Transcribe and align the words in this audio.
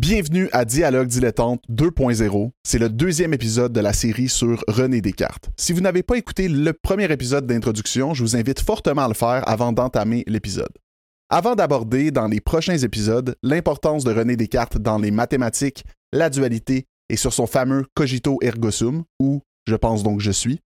Bienvenue 0.00 0.48
à 0.52 0.64
Dialogue 0.64 1.08
dilettante 1.08 1.60
2.0. 1.68 2.52
C'est 2.62 2.78
le 2.78 2.88
deuxième 2.88 3.34
épisode 3.34 3.72
de 3.72 3.80
la 3.80 3.92
série 3.92 4.28
sur 4.28 4.62
René 4.68 5.00
Descartes. 5.00 5.50
Si 5.56 5.72
vous 5.72 5.80
n'avez 5.80 6.04
pas 6.04 6.16
écouté 6.16 6.48
le 6.48 6.72
premier 6.72 7.10
épisode 7.10 7.48
d'introduction, 7.48 8.14
je 8.14 8.22
vous 8.22 8.36
invite 8.36 8.60
fortement 8.60 9.06
à 9.06 9.08
le 9.08 9.14
faire 9.14 9.42
avant 9.48 9.72
d'entamer 9.72 10.22
l'épisode. 10.28 10.70
Avant 11.30 11.56
d'aborder 11.56 12.12
dans 12.12 12.28
les 12.28 12.40
prochains 12.40 12.78
épisodes 12.78 13.34
l'importance 13.42 14.04
de 14.04 14.14
René 14.14 14.36
Descartes 14.36 14.78
dans 14.78 14.98
les 14.98 15.10
mathématiques, 15.10 15.84
la 16.12 16.30
dualité 16.30 16.86
et 17.08 17.16
sur 17.16 17.32
son 17.32 17.48
fameux 17.48 17.84
cogito 17.94 18.38
ergo 18.40 18.70
sum, 18.70 19.02
ou 19.18 19.42
je 19.66 19.74
pense 19.74 20.04
donc 20.04 20.20
je 20.20 20.30
suis, 20.30 20.60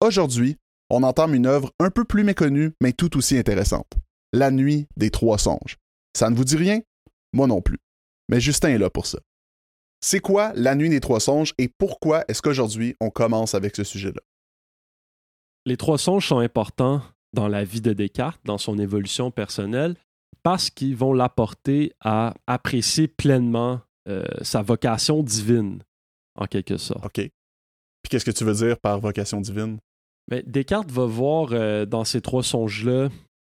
aujourd'hui, 0.00 0.56
on 0.88 1.02
entame 1.02 1.34
une 1.34 1.46
œuvre 1.46 1.72
un 1.78 1.90
peu 1.90 2.04
plus 2.04 2.24
méconnue 2.24 2.72
mais 2.82 2.94
tout 2.94 3.18
aussi 3.18 3.36
intéressante. 3.36 3.92
La 4.32 4.50
nuit 4.50 4.86
des 4.96 5.10
trois 5.10 5.36
songes. 5.36 5.76
Ça 6.16 6.30
ne 6.30 6.36
vous 6.36 6.44
dit 6.46 6.56
rien? 6.56 6.80
Moi 7.34 7.46
non 7.46 7.60
plus. 7.60 7.76
Mais 8.28 8.40
Justin 8.40 8.70
est 8.70 8.78
là 8.78 8.90
pour 8.90 9.06
ça. 9.06 9.18
C'est 10.00 10.20
quoi 10.20 10.52
la 10.54 10.74
nuit 10.74 10.90
des 10.90 11.00
trois 11.00 11.20
songes 11.20 11.54
et 11.58 11.68
pourquoi 11.68 12.24
est-ce 12.28 12.40
qu'aujourd'hui 12.42 12.94
on 13.00 13.10
commence 13.10 13.54
avec 13.54 13.74
ce 13.74 13.84
sujet-là? 13.84 14.20
Les 15.66 15.76
trois 15.76 15.98
songes 15.98 16.26
sont 16.26 16.38
importants 16.38 17.02
dans 17.34 17.48
la 17.48 17.64
vie 17.64 17.80
de 17.80 17.92
Descartes, 17.92 18.40
dans 18.44 18.58
son 18.58 18.78
évolution 18.78 19.30
personnelle, 19.30 19.96
parce 20.42 20.70
qu'ils 20.70 20.96
vont 20.96 21.12
l'apporter 21.12 21.92
à 22.00 22.34
apprécier 22.46 23.08
pleinement 23.08 23.80
euh, 24.08 24.24
sa 24.42 24.62
vocation 24.62 25.22
divine, 25.22 25.82
en 26.36 26.46
quelque 26.46 26.78
sorte. 26.78 27.04
OK. 27.04 27.14
Puis 27.14 28.10
qu'est-ce 28.10 28.24
que 28.24 28.30
tu 28.30 28.44
veux 28.44 28.54
dire 28.54 28.78
par 28.78 29.00
vocation 29.00 29.40
divine? 29.40 29.78
Mais 30.30 30.42
Descartes 30.46 30.90
va 30.90 31.06
voir 31.06 31.48
euh, 31.52 31.84
dans 31.84 32.04
ces 32.04 32.20
trois 32.20 32.42
songes-là 32.42 33.08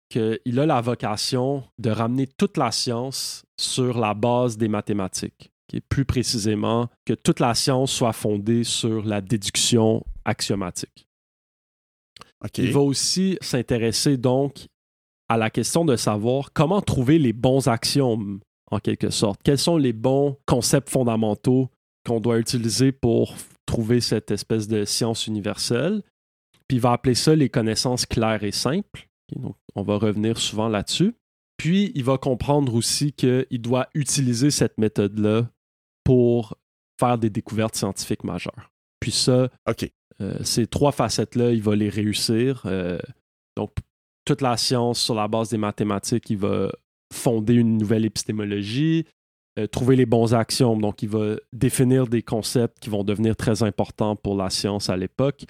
qu'il 0.10 0.60
a 0.60 0.66
la 0.66 0.82
vocation 0.82 1.64
de 1.78 1.90
ramener 1.90 2.28
toute 2.28 2.58
la 2.58 2.72
science 2.72 3.44
sur 3.60 4.00
la 4.00 4.14
base 4.14 4.58
des 4.58 4.68
mathématiques. 4.68 5.52
et 5.72 5.82
plus 5.82 6.04
précisément, 6.04 6.90
que 7.06 7.14
toute 7.14 7.40
la 7.40 7.54
science 7.54 7.92
soit 7.92 8.14
fondée 8.14 8.64
sur 8.64 9.06
la 9.06 9.22
déduction 9.22 10.04
axiomatique. 10.26 11.08
Il 12.58 12.72
va 12.72 12.80
aussi 12.80 13.38
s'intéresser 13.40 14.18
donc 14.18 14.66
à 15.28 15.38
la 15.38 15.52
question 15.52 15.86
de 15.86 15.96
savoir 15.96 16.54
comment 16.54 16.82
trouver 16.82 17.20
les 17.20 17.34
bons 17.34 17.68
axiomes, 17.68 18.40
en 18.72 18.80
quelque 18.80 19.10
sorte. 19.10 19.42
Quels 19.44 19.60
sont 19.60 19.78
les 19.78 19.94
bons 19.94 20.38
concepts 20.46 20.90
fondamentaux 20.90 21.70
qu'on 22.06 22.20
doit 22.20 22.40
utiliser 22.40 22.92
pour 22.92 23.36
trouver 23.66 24.02
cette 24.02 24.32
espèce 24.32 24.68
de 24.68 24.86
science 24.86 25.28
universelle? 25.28 26.02
Puis 26.68 26.78
il 26.78 26.82
va 26.82 26.94
appeler 26.94 27.16
ça 27.16 27.36
les 27.36 27.50
connaissances 27.50 28.06
claires 28.06 28.44
et 28.44 28.52
simples. 28.52 29.09
Donc, 29.36 29.56
on 29.76 29.84
va 29.84 29.98
revenir 29.98 30.38
souvent 30.38 30.68
là-dessus. 30.68 31.16
Puis, 31.58 31.92
il 31.96 32.04
va 32.04 32.18
comprendre 32.18 32.74
aussi 32.74 33.12
qu'il 33.12 33.62
doit 33.62 33.88
utiliser 33.94 34.50
cette 34.52 34.78
méthode-là 34.78 35.50
pour 36.04 36.58
faire 37.00 37.18
des 37.18 37.30
découvertes 37.30 37.76
scientifiques 37.76 38.24
majeures. 38.24 38.72
Puis 39.00 39.12
ça, 39.12 39.50
euh, 40.22 40.38
ces 40.44 40.68
trois 40.68 40.92
facettes-là, 40.92 41.52
il 41.52 41.62
va 41.62 41.76
les 41.76 41.90
réussir. 41.90 42.64
Euh, 42.66 43.00
donc, 43.56 43.72
toute 44.26 44.42
la 44.42 44.58
science 44.58 45.00
sur 45.00 45.16
la 45.16 45.28
base 45.28 45.50
des 45.50 45.58
mathématiques, 45.58 46.30
il 46.30 46.38
va 46.38 46.72
fonder 47.14 47.54
une 47.54 47.78
nouvelle 47.78 48.06
épistémologie, 48.06 49.06
euh, 49.58 49.68
trouver 49.68 49.96
les 49.96 50.06
bons 50.06 50.34
axiomes. 50.34 50.82
Donc, 50.82 51.02
il 51.02 51.10
va 51.10 51.36
définir 51.54 52.08
des 52.08 52.22
concepts 52.22 52.80
qui 52.80 52.90
vont 52.90 53.04
devenir 53.04 53.36
très 53.36 53.64
importants 53.64 54.16
pour 54.16 54.36
la 54.36 54.50
science 54.50 54.90
à 54.90 54.98
l'époque. 54.98 55.46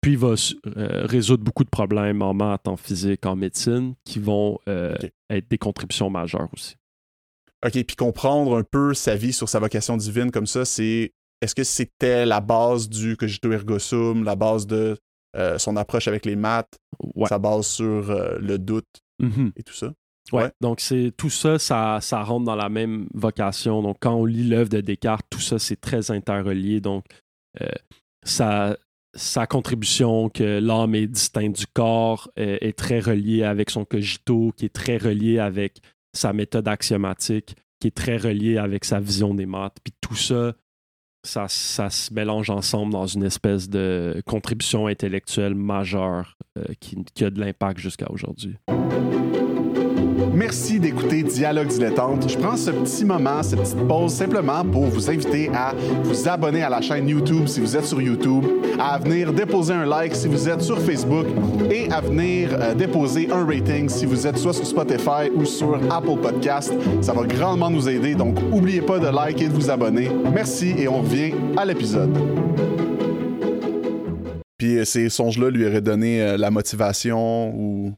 Puis 0.00 0.12
il 0.12 0.18
va 0.18 0.34
euh, 0.76 1.06
résoudre 1.06 1.44
beaucoup 1.44 1.64
de 1.64 1.68
problèmes 1.68 2.22
en 2.22 2.32
maths, 2.32 2.66
en 2.66 2.76
physique, 2.76 3.26
en 3.26 3.36
médecine, 3.36 3.94
qui 4.04 4.18
vont 4.18 4.58
euh, 4.68 4.96
être 5.28 5.48
des 5.50 5.58
contributions 5.58 6.08
majeures 6.08 6.48
aussi. 6.54 6.76
OK, 7.64 7.72
puis 7.72 7.96
comprendre 7.96 8.56
un 8.56 8.62
peu 8.62 8.94
sa 8.94 9.16
vie 9.16 9.34
sur 9.34 9.48
sa 9.48 9.58
vocation 9.58 9.96
divine 9.98 10.30
comme 10.30 10.46
ça, 10.46 10.64
c'est 10.64 11.12
est-ce 11.42 11.54
que 11.54 11.64
c'était 11.64 12.24
la 12.24 12.40
base 12.40 12.88
du 12.88 13.16
cogito 13.16 13.52
ergo 13.52 13.78
sum, 13.78 14.24
la 14.24 14.36
base 14.36 14.66
de 14.66 14.96
euh, 15.36 15.58
son 15.58 15.76
approche 15.76 16.08
avec 16.08 16.24
les 16.24 16.36
maths, 16.36 16.78
sa 17.28 17.38
base 17.38 17.66
sur 17.66 18.10
le 18.40 18.58
doute 18.58 18.88
mm-hmm. 19.22 19.52
et 19.56 19.62
tout 19.62 19.74
ça? 19.74 19.92
Ouais. 20.32 20.50
Donc, 20.62 20.80
c'est 20.80 21.12
tout 21.16 21.28
ça, 21.28 21.58
ça, 21.58 21.98
ça 22.00 22.22
rentre 22.22 22.46
dans 22.46 22.56
la 22.56 22.68
même 22.68 23.08
vocation. 23.12 23.82
Donc, 23.82 23.96
quand 24.00 24.14
on 24.14 24.24
lit 24.24 24.48
l'œuvre 24.48 24.70
de 24.70 24.80
Descartes, 24.80 25.26
tout 25.28 25.40
ça, 25.40 25.58
c'est 25.58 25.80
très 25.80 26.10
interrelié. 26.10 26.80
Donc, 26.80 27.04
ça, 28.22 28.76
sa 29.14 29.46
contribution 29.46 30.28
que 30.28 30.60
l'âme 30.60 30.94
est 30.94 31.06
distincte 31.06 31.58
du 31.58 31.66
corps 31.66 32.30
est, 32.36 32.76
très 32.76 33.00
reliée 33.00 33.42
avec 33.42 33.70
son 33.70 33.84
cogito, 33.84 34.52
qui 34.56 34.66
est 34.66 34.74
très 34.74 34.98
relié 34.98 35.38
avec 35.38 35.80
sa 36.12 36.32
méthode 36.32 36.68
axiomatique, 36.68 37.56
qui 37.80 37.88
est 37.88 37.96
très 37.96 38.16
relié 38.16 38.58
avec 38.58 38.84
sa 38.84 39.00
vision 39.00 39.34
des 39.34 39.46
maths. 39.46 39.76
Puis 39.82 39.92
tout 40.00 40.14
ça, 40.14 40.54
ça, 41.24 41.46
ça 41.48 41.90
se 41.90 42.12
mélange 42.14 42.50
ensemble 42.50 42.92
dans 42.92 43.06
une 43.06 43.24
espèce 43.24 43.68
de 43.68 44.22
contribution 44.26 44.86
intellectuelle 44.86 45.54
majeure 45.54 46.36
euh, 46.58 46.64
qui 46.80 47.24
a 47.24 47.30
de 47.30 47.40
l'impact 47.40 47.80
jusqu'à 47.80 48.10
aujourd'hui. 48.10 48.56
Merci 50.50 50.80
d'écouter 50.80 51.22
Dialogue 51.22 51.68
dilettante. 51.68 52.28
Je 52.28 52.36
prends 52.36 52.56
ce 52.56 52.72
petit 52.72 53.04
moment, 53.04 53.40
cette 53.40 53.60
petite 53.60 53.86
pause 53.86 54.12
simplement 54.12 54.64
pour 54.64 54.86
vous 54.86 55.08
inviter 55.08 55.48
à 55.54 55.72
vous 56.02 56.28
abonner 56.28 56.64
à 56.64 56.68
la 56.68 56.80
chaîne 56.80 57.08
YouTube 57.08 57.46
si 57.46 57.60
vous 57.60 57.76
êtes 57.76 57.84
sur 57.84 58.02
YouTube, 58.02 58.44
à 58.76 58.98
venir 58.98 59.32
déposer 59.32 59.74
un 59.74 59.86
like 59.86 60.12
si 60.12 60.26
vous 60.26 60.48
êtes 60.48 60.62
sur 60.62 60.80
Facebook 60.80 61.26
et 61.70 61.88
à 61.92 62.00
venir 62.00 62.48
euh, 62.52 62.74
déposer 62.74 63.30
un 63.30 63.46
rating 63.46 63.88
si 63.88 64.06
vous 64.06 64.26
êtes 64.26 64.38
soit 64.38 64.52
sur 64.52 64.66
Spotify 64.66 65.30
ou 65.32 65.44
sur 65.44 65.76
Apple 65.88 66.20
Podcast. 66.20 66.74
Ça 67.00 67.12
va 67.12 67.22
grandement 67.22 67.70
nous 67.70 67.88
aider, 67.88 68.16
donc 68.16 68.42
n'oubliez 68.42 68.82
pas 68.82 68.98
de 68.98 69.06
liker 69.06 69.44
et 69.44 69.48
de 69.48 69.54
vous 69.54 69.70
abonner. 69.70 70.10
Merci 70.34 70.74
et 70.76 70.88
on 70.88 71.00
revient 71.02 71.32
à 71.56 71.64
l'épisode. 71.64 72.10
Puis 74.58 74.78
euh, 74.78 74.84
ces 74.84 75.08
songes-là 75.08 75.48
lui 75.50 75.64
auraient 75.64 75.80
donné 75.80 76.20
euh, 76.20 76.36
la 76.36 76.50
motivation 76.50 77.54
ou 77.54 77.92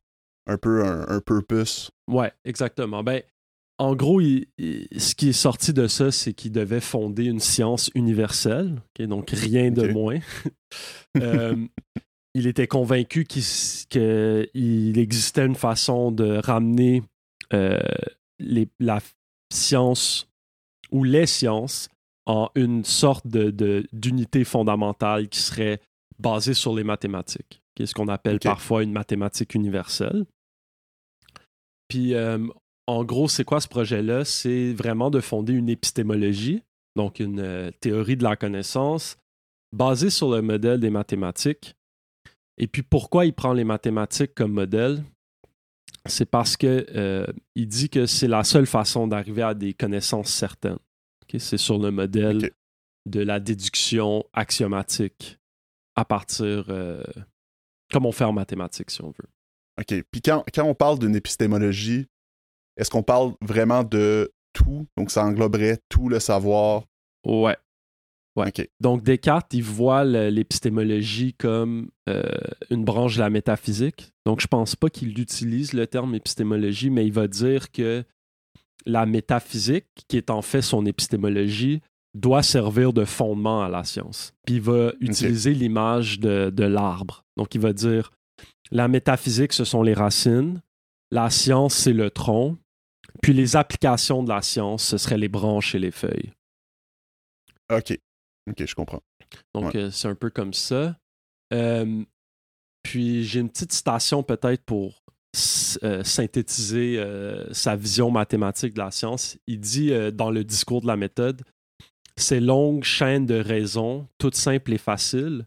un 0.46 0.58
peu 0.58 0.84
un, 0.84 1.20
purpose. 1.20 1.90
Ouais, 2.08 2.32
exactement. 2.44 3.02
Ben, 3.02 3.22
en 3.78 3.94
gros, 3.94 4.20
ce 4.20 5.14
qui 5.14 5.30
est 5.30 5.32
sorti 5.32 5.72
de 5.72 5.86
ça, 5.86 6.10
c'est 6.10 6.34
qu'il 6.34 6.52
devait 6.52 6.80
fonder 6.80 7.24
une 7.24 7.40
science 7.40 7.90
universelle, 7.94 8.80
donc 9.00 9.30
rien 9.30 9.70
de 9.70 9.88
moins. 9.88 10.18
Euh, 11.18 11.54
il 12.32 12.46
était 12.46 12.66
convaincu 12.66 13.26
qu'il 13.26 14.98
existait 14.98 15.44
une 15.44 15.54
façon 15.54 16.10
de 16.10 16.38
ramener 16.38 17.02
euh, 17.52 17.78
les, 18.38 18.70
la 18.80 19.00
science 19.52 20.30
ou 20.90 21.04
les 21.04 21.26
sciences 21.26 21.90
en 22.24 22.48
une 22.54 22.84
sorte 22.84 23.26
d'unité 23.26 24.38
de, 24.38 24.44
fondamentale 24.44 25.28
qui 25.28 25.40
serait 25.40 25.80
basée 26.18 26.54
sur 26.54 26.74
les 26.74 26.84
mathématiques 26.84 27.61
qui 27.74 27.82
est 27.82 27.86
ce 27.86 27.94
qu'on 27.94 28.08
appelle 28.08 28.38
parfois 28.38 28.82
une 28.82 28.92
mathématique 28.92 29.54
universelle. 29.54 30.24
Puis, 31.88 32.14
euh, 32.14 32.38
en 32.86 33.04
gros, 33.04 33.28
c'est 33.28 33.44
quoi 33.44 33.60
ce 33.60 33.68
projet-là? 33.68 34.24
C'est 34.24 34.72
vraiment 34.72 35.10
de 35.10 35.20
fonder 35.20 35.52
une 35.52 35.68
épistémologie, 35.68 36.62
donc 36.96 37.20
une 37.20 37.40
euh, 37.40 37.70
théorie 37.80 38.16
de 38.16 38.24
la 38.24 38.36
connaissance, 38.36 39.16
basée 39.72 40.10
sur 40.10 40.30
le 40.30 40.42
modèle 40.42 40.80
des 40.80 40.90
mathématiques. 40.90 41.74
Et 42.58 42.66
puis, 42.66 42.82
pourquoi 42.82 43.26
il 43.26 43.32
prend 43.32 43.52
les 43.52 43.64
mathématiques 43.64 44.34
comme 44.34 44.52
modèle? 44.52 45.02
C'est 46.06 46.28
parce 46.28 46.56
qu'il 46.56 46.86
euh, 46.94 47.26
dit 47.56 47.88
que 47.88 48.06
c'est 48.06 48.28
la 48.28 48.44
seule 48.44 48.66
façon 48.66 49.06
d'arriver 49.06 49.42
à 49.42 49.54
des 49.54 49.72
connaissances 49.72 50.28
certaines. 50.28 50.78
C'est 51.38 51.56
sur 51.56 51.78
le 51.78 51.90
modèle 51.90 52.50
de 53.06 53.20
la 53.20 53.40
déduction 53.40 54.24
axiomatique 54.34 55.38
à 55.96 56.04
partir 56.04 56.66
comme 57.92 58.06
on 58.06 58.12
fait 58.12 58.24
en 58.24 58.32
mathématiques, 58.32 58.90
si 58.90 59.02
on 59.02 59.10
veut. 59.10 59.28
OK. 59.80 60.04
Puis 60.10 60.22
quand, 60.22 60.44
on 60.58 60.74
parle 60.74 60.98
d'une 60.98 61.14
épistémologie, 61.14 62.06
est-ce 62.76 62.90
qu'on 62.90 63.02
parle 63.02 63.34
vraiment 63.40 63.84
de 63.84 64.32
tout? 64.52 64.86
Donc, 64.96 65.10
ça 65.10 65.24
engloberait 65.24 65.78
tout 65.88 66.08
le 66.08 66.20
savoir? 66.20 66.84
Ouais. 67.24 67.56
Ouais. 68.34 68.50
Donc, 68.80 69.02
Descartes, 69.02 69.52
il 69.52 69.62
voit 69.62 70.04
l'épistémologie 70.04 71.34
comme 71.34 71.90
euh, 72.08 72.22
une 72.70 72.84
branche 72.84 73.16
de 73.16 73.20
la 73.20 73.28
métaphysique. 73.28 74.10
Donc, 74.24 74.40
je 74.40 74.46
pense 74.46 74.74
pas 74.74 74.88
qu'il 74.88 75.18
utilise 75.18 75.74
le 75.74 75.86
terme 75.86 76.14
épistémologie, 76.14 76.88
mais 76.88 77.06
il 77.06 77.12
va 77.12 77.28
dire 77.28 77.70
que 77.70 78.04
la 78.86 79.04
métaphysique, 79.04 79.86
qui 80.08 80.16
est 80.16 80.30
en 80.30 80.40
fait 80.40 80.62
son 80.62 80.86
épistémologie, 80.86 81.82
doit 82.14 82.42
servir 82.42 82.92
de 82.92 83.04
fondement 83.04 83.62
à 83.62 83.68
la 83.68 83.84
science. 83.84 84.34
Puis 84.44 84.56
il 84.56 84.60
va 84.60 84.92
utiliser 85.00 85.54
l'image 85.54 86.20
de, 86.20 86.64
l'arbre. 86.64 87.24
Donc 87.36 87.54
il 87.54 87.60
va 87.60 87.72
dire 87.72 88.12
la 88.70 88.88
métaphysique, 88.88 89.52
ce 89.52 89.64
sont 89.64 89.82
les 89.82 89.94
racines, 89.94 90.60
la 91.10 91.30
science, 91.30 91.74
c'est 91.74 91.92
le 91.92 92.10
tronc, 92.10 92.56
puis 93.22 93.32
les 93.32 93.56
applications 93.56 94.22
de 94.22 94.28
la 94.28 94.42
science, 94.42 94.84
ce 94.84 94.98
seraient 94.98 95.18
les 95.18 95.28
branches 95.28 95.74
et 95.74 95.78
les 95.78 95.90
feuilles. 95.90 96.32
OK. 97.70 97.98
OK, 98.50 98.66
je 98.66 98.74
comprends. 98.74 99.02
Donc 99.54 99.74
euh, 99.74 99.90
c'est 99.90 100.08
un 100.08 100.14
peu 100.14 100.30
comme 100.30 100.54
ça. 100.54 100.96
Euh, 101.52 102.04
puis 102.82 103.24
j'ai 103.24 103.40
une 103.40 103.50
petite 103.50 103.72
citation 103.72 104.22
peut-être 104.22 104.64
pour 104.64 105.02
synthétiser 105.34 107.02
sa 107.52 107.74
vision 107.74 108.10
mathématique 108.10 108.74
de 108.74 108.80
la 108.80 108.90
science. 108.90 109.38
Il 109.46 109.60
dit 109.60 109.90
dans 110.12 110.30
le 110.30 110.44
discours 110.44 110.82
de 110.82 110.86
la 110.86 110.96
méthode, 110.96 111.42
ces 112.16 112.40
longues 112.40 112.84
chaînes 112.84 113.26
de 113.26 113.34
raisons, 113.34 114.06
toutes 114.18 114.34
simples 114.34 114.72
et 114.72 114.78
faciles, 114.78 115.46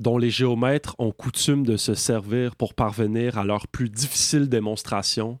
dont 0.00 0.18
les 0.18 0.30
géomètres 0.30 0.94
ont 0.98 1.12
coutume 1.12 1.64
de 1.64 1.76
se 1.76 1.94
servir 1.94 2.56
pour 2.56 2.74
parvenir 2.74 3.38
à 3.38 3.44
leurs 3.44 3.68
plus 3.68 3.88
difficiles 3.88 4.48
démonstrations, 4.48 5.38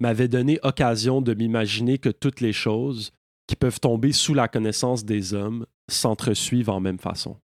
m'avaient 0.00 0.28
donné 0.28 0.58
occasion 0.62 1.20
de 1.20 1.34
m'imaginer 1.34 1.98
que 1.98 2.08
toutes 2.08 2.40
les 2.40 2.52
choses, 2.52 3.12
qui 3.46 3.56
peuvent 3.56 3.80
tomber 3.80 4.12
sous 4.12 4.34
la 4.34 4.48
connaissance 4.48 5.04
des 5.04 5.34
hommes, 5.34 5.66
s'entresuivent 5.88 6.70
en 6.70 6.80
même 6.80 6.98
façon. 6.98 7.38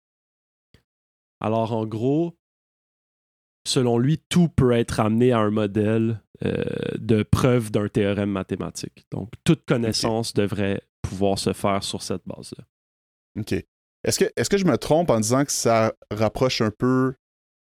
Alors 1.42 1.74
en 1.74 1.86
gros, 1.86 2.38
selon 3.68 3.98
lui, 3.98 4.18
tout 4.30 4.50
peut 4.50 4.72
être 4.72 5.00
amené 5.00 5.32
à 5.32 5.40
un 5.40 5.52
modèle 5.52 6.22
euh, 6.46 6.64
de 6.98 7.24
preuve 7.24 7.72
d'un 7.72 7.88
théorème 7.88 8.32
mathématique. 8.32 9.06
Donc 9.12 9.32
toute 9.44 9.66
connaissance 9.66 10.34
devrait 10.34 10.82
pouvoir 11.02 11.40
se 11.40 11.54
faire 11.54 11.84
sur 11.84 12.02
cette 12.02 12.24
base-là. 12.26 12.66
OK. 13.40 13.54
Est-ce 14.04 14.20
que, 14.20 14.26
est 14.36 14.50
que 14.50 14.58
je 14.58 14.66
me 14.66 14.78
trompe 14.78 15.10
en 15.10 15.20
disant 15.20 15.44
que 15.44 15.52
ça 15.52 15.94
rapproche 16.12 16.62
un 16.62 16.72
peu 16.72 17.14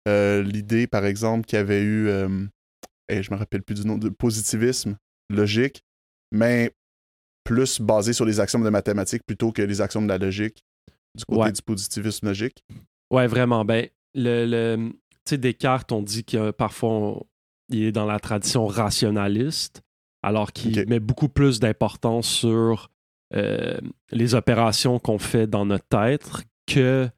euh, 0.08 0.44
l'idée, 0.44 0.88
par 0.88 1.06
exemple, 1.06 1.46
qu'il 1.46 1.58
y 1.58 1.60
avait 1.60 1.82
eu, 1.82 2.08
et 2.08 2.12
euh, 2.12 2.48
je 3.10 3.32
me 3.32 3.38
rappelle 3.38 3.64
plus 3.64 3.76
du 3.76 3.88
nom, 3.88 3.98
de 3.98 4.10
positivisme 4.10 4.98
logique, 5.30 5.84
mais 6.32 6.72
plus 7.44 7.82
basé 7.82 8.14
sur 8.14 8.26
les 8.26 8.40
axiomes 8.40 8.64
de 8.64 8.70
mathématiques 8.70 9.24
plutôt 9.26 9.52
que 9.52 9.62
les 9.62 9.82
axiomes 9.82 10.06
de 10.06 10.14
la 10.14 10.18
logique, 10.18 10.64
du 11.16 11.26
côté 11.26 11.52
du 11.52 11.62
positivisme 11.62 12.28
logique? 12.28 12.64
Ouais, 13.12 13.28
vraiment. 13.28 13.66
Ben, 13.66 13.88
le, 14.14 14.46
le 14.46 14.92
tu 15.26 15.36
sais, 15.36 15.38
Descartes, 15.38 15.92
on 15.92 16.02
dit 16.02 16.24
que 16.24 16.52
parfois 16.52 17.24
il 17.70 17.84
est 17.84 17.92
dans 17.92 18.06
la 18.06 18.20
tradition 18.20 18.68
rationaliste, 18.68 19.82
alors 20.24 20.52
qu'il 20.52 20.88
met 20.88 21.00
beaucoup 21.00 21.30
plus 21.30 21.60
d'importance 21.60 22.28
sur 22.28 22.90
les 23.32 24.36
opérations 24.36 25.00
qu'on 25.00 25.20
fait 25.20 25.48
dans 25.48 25.66
notre 25.66 25.88
tête 25.88 26.30
que 26.66 27.10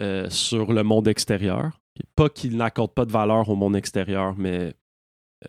euh, 0.00 0.28
sur 0.28 0.72
le 0.72 0.82
monde 0.82 1.06
extérieur. 1.06 1.80
Pas 2.16 2.28
qu'il 2.28 2.56
n'accorde 2.56 2.92
pas 2.92 3.04
de 3.04 3.12
valeur 3.12 3.48
au 3.48 3.54
monde 3.54 3.76
extérieur, 3.76 4.34
mais 4.36 4.74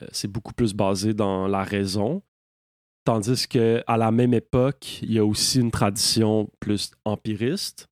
euh, 0.02 0.08
c'est 0.12 0.28
beaucoup 0.28 0.54
plus 0.54 0.76
basé 0.76 1.16
dans 1.16 1.48
la 1.48 1.64
raison. 1.64 2.22
Tandis 3.06 3.48
qu'à 3.48 3.98
la 3.98 4.12
même 4.12 4.36
époque, 4.36 5.02
il 5.02 5.14
y 5.14 5.18
a 5.18 5.26
aussi 5.26 5.60
une 5.62 5.72
tradition 5.72 6.52
plus 6.60 6.92
empiriste 7.06 7.88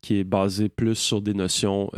qui 0.00 0.20
est 0.20 0.24
basée 0.24 0.68
plus 0.68 0.94
sur 0.94 1.22
des 1.22 1.34
notions 1.34 1.90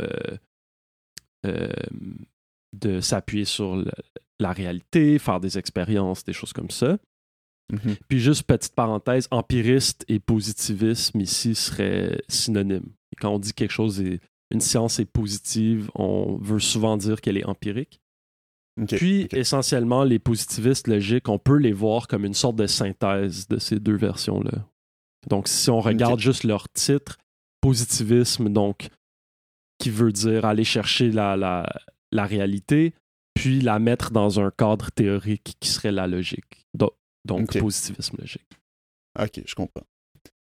de 1.43 2.99
s'appuyer 2.99 3.45
sur 3.45 3.83
la 4.39 4.51
réalité, 4.53 5.19
faire 5.19 5.39
des 5.39 5.57
expériences, 5.57 6.23
des 6.23 6.33
choses 6.33 6.53
comme 6.53 6.69
ça. 6.69 6.97
Mhm. 7.71 7.95
Puis 8.07 8.19
juste 8.19 8.43
petite 8.43 8.73
parenthèse, 8.73 9.27
empiriste 9.31 10.03
et 10.07 10.19
positivisme 10.19 11.19
ici 11.21 11.55
seraient 11.55 12.21
synonymes. 12.27 12.91
quand 13.19 13.33
on 13.33 13.39
dit 13.39 13.53
quelque 13.53 13.71
chose 13.71 13.99
est 14.01 14.21
une 14.51 14.61
science 14.61 14.99
est 14.99 15.05
positive, 15.05 15.91
on 15.93 16.37
veut 16.37 16.59
souvent 16.59 16.97
dire 16.97 17.21
qu'elle 17.21 17.37
est 17.37 17.45
empirique. 17.45 17.99
Puis 18.87 19.27
essentiellement, 19.31 20.03
les 20.03 20.19
positivistes 20.19 20.87
logiques, 20.87 21.27
on 21.27 21.37
peut 21.37 21.57
les 21.57 21.73
voir 21.73 22.07
comme 22.07 22.23
une 22.23 22.33
sorte 22.33 22.55
de 22.55 22.65
synthèse 22.65 23.47
de 23.47 23.59
ces 23.59 23.79
deux 23.79 23.97
versions-là. 23.97 24.65
Donc 25.29 25.47
si 25.47 25.69
on 25.69 25.81
regarde 25.81 26.19
juste 26.19 26.45
leur 26.45 26.69
titre, 26.69 27.17
positivisme, 27.61 28.49
donc 28.49 28.87
qui 29.79 29.89
veut 29.89 30.13
dire 30.13 30.45
aller 30.45 30.63
chercher 30.63 31.11
la, 31.11 31.35
la, 31.35 31.69
la 32.11 32.25
réalité, 32.25 32.93
puis 33.33 33.61
la 33.61 33.79
mettre 33.79 34.11
dans 34.11 34.39
un 34.39 34.51
cadre 34.51 34.91
théorique 34.91 35.55
qui 35.59 35.69
serait 35.69 35.91
la 35.91 36.07
logique. 36.07 36.65
Donc, 36.73 36.91
donc, 37.25 37.57
positivisme 37.57 38.17
logique. 38.19 38.47
OK, 39.19 39.41
je 39.45 39.55
comprends. 39.55 39.85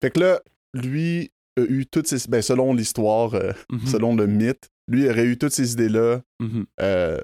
Fait 0.01 0.11
que 0.11 0.19
là, 0.19 0.41
lui 0.73 1.31
a 1.57 1.61
eu 1.61 1.85
toutes 1.85 2.07
ces. 2.07 2.27
Ben, 2.29 2.41
selon 2.41 2.73
l'histoire, 2.73 3.33
euh, 3.35 3.51
mhm. 3.71 3.87
selon 3.87 4.15
le 4.15 4.27
mythe, 4.27 4.69
lui 4.87 5.09
aurait 5.09 5.25
eu 5.25 5.37
toutes 5.37 5.53
ces 5.53 5.73
idées-là 5.73 6.21
mhm. 6.39 6.65
euh, 6.81 7.19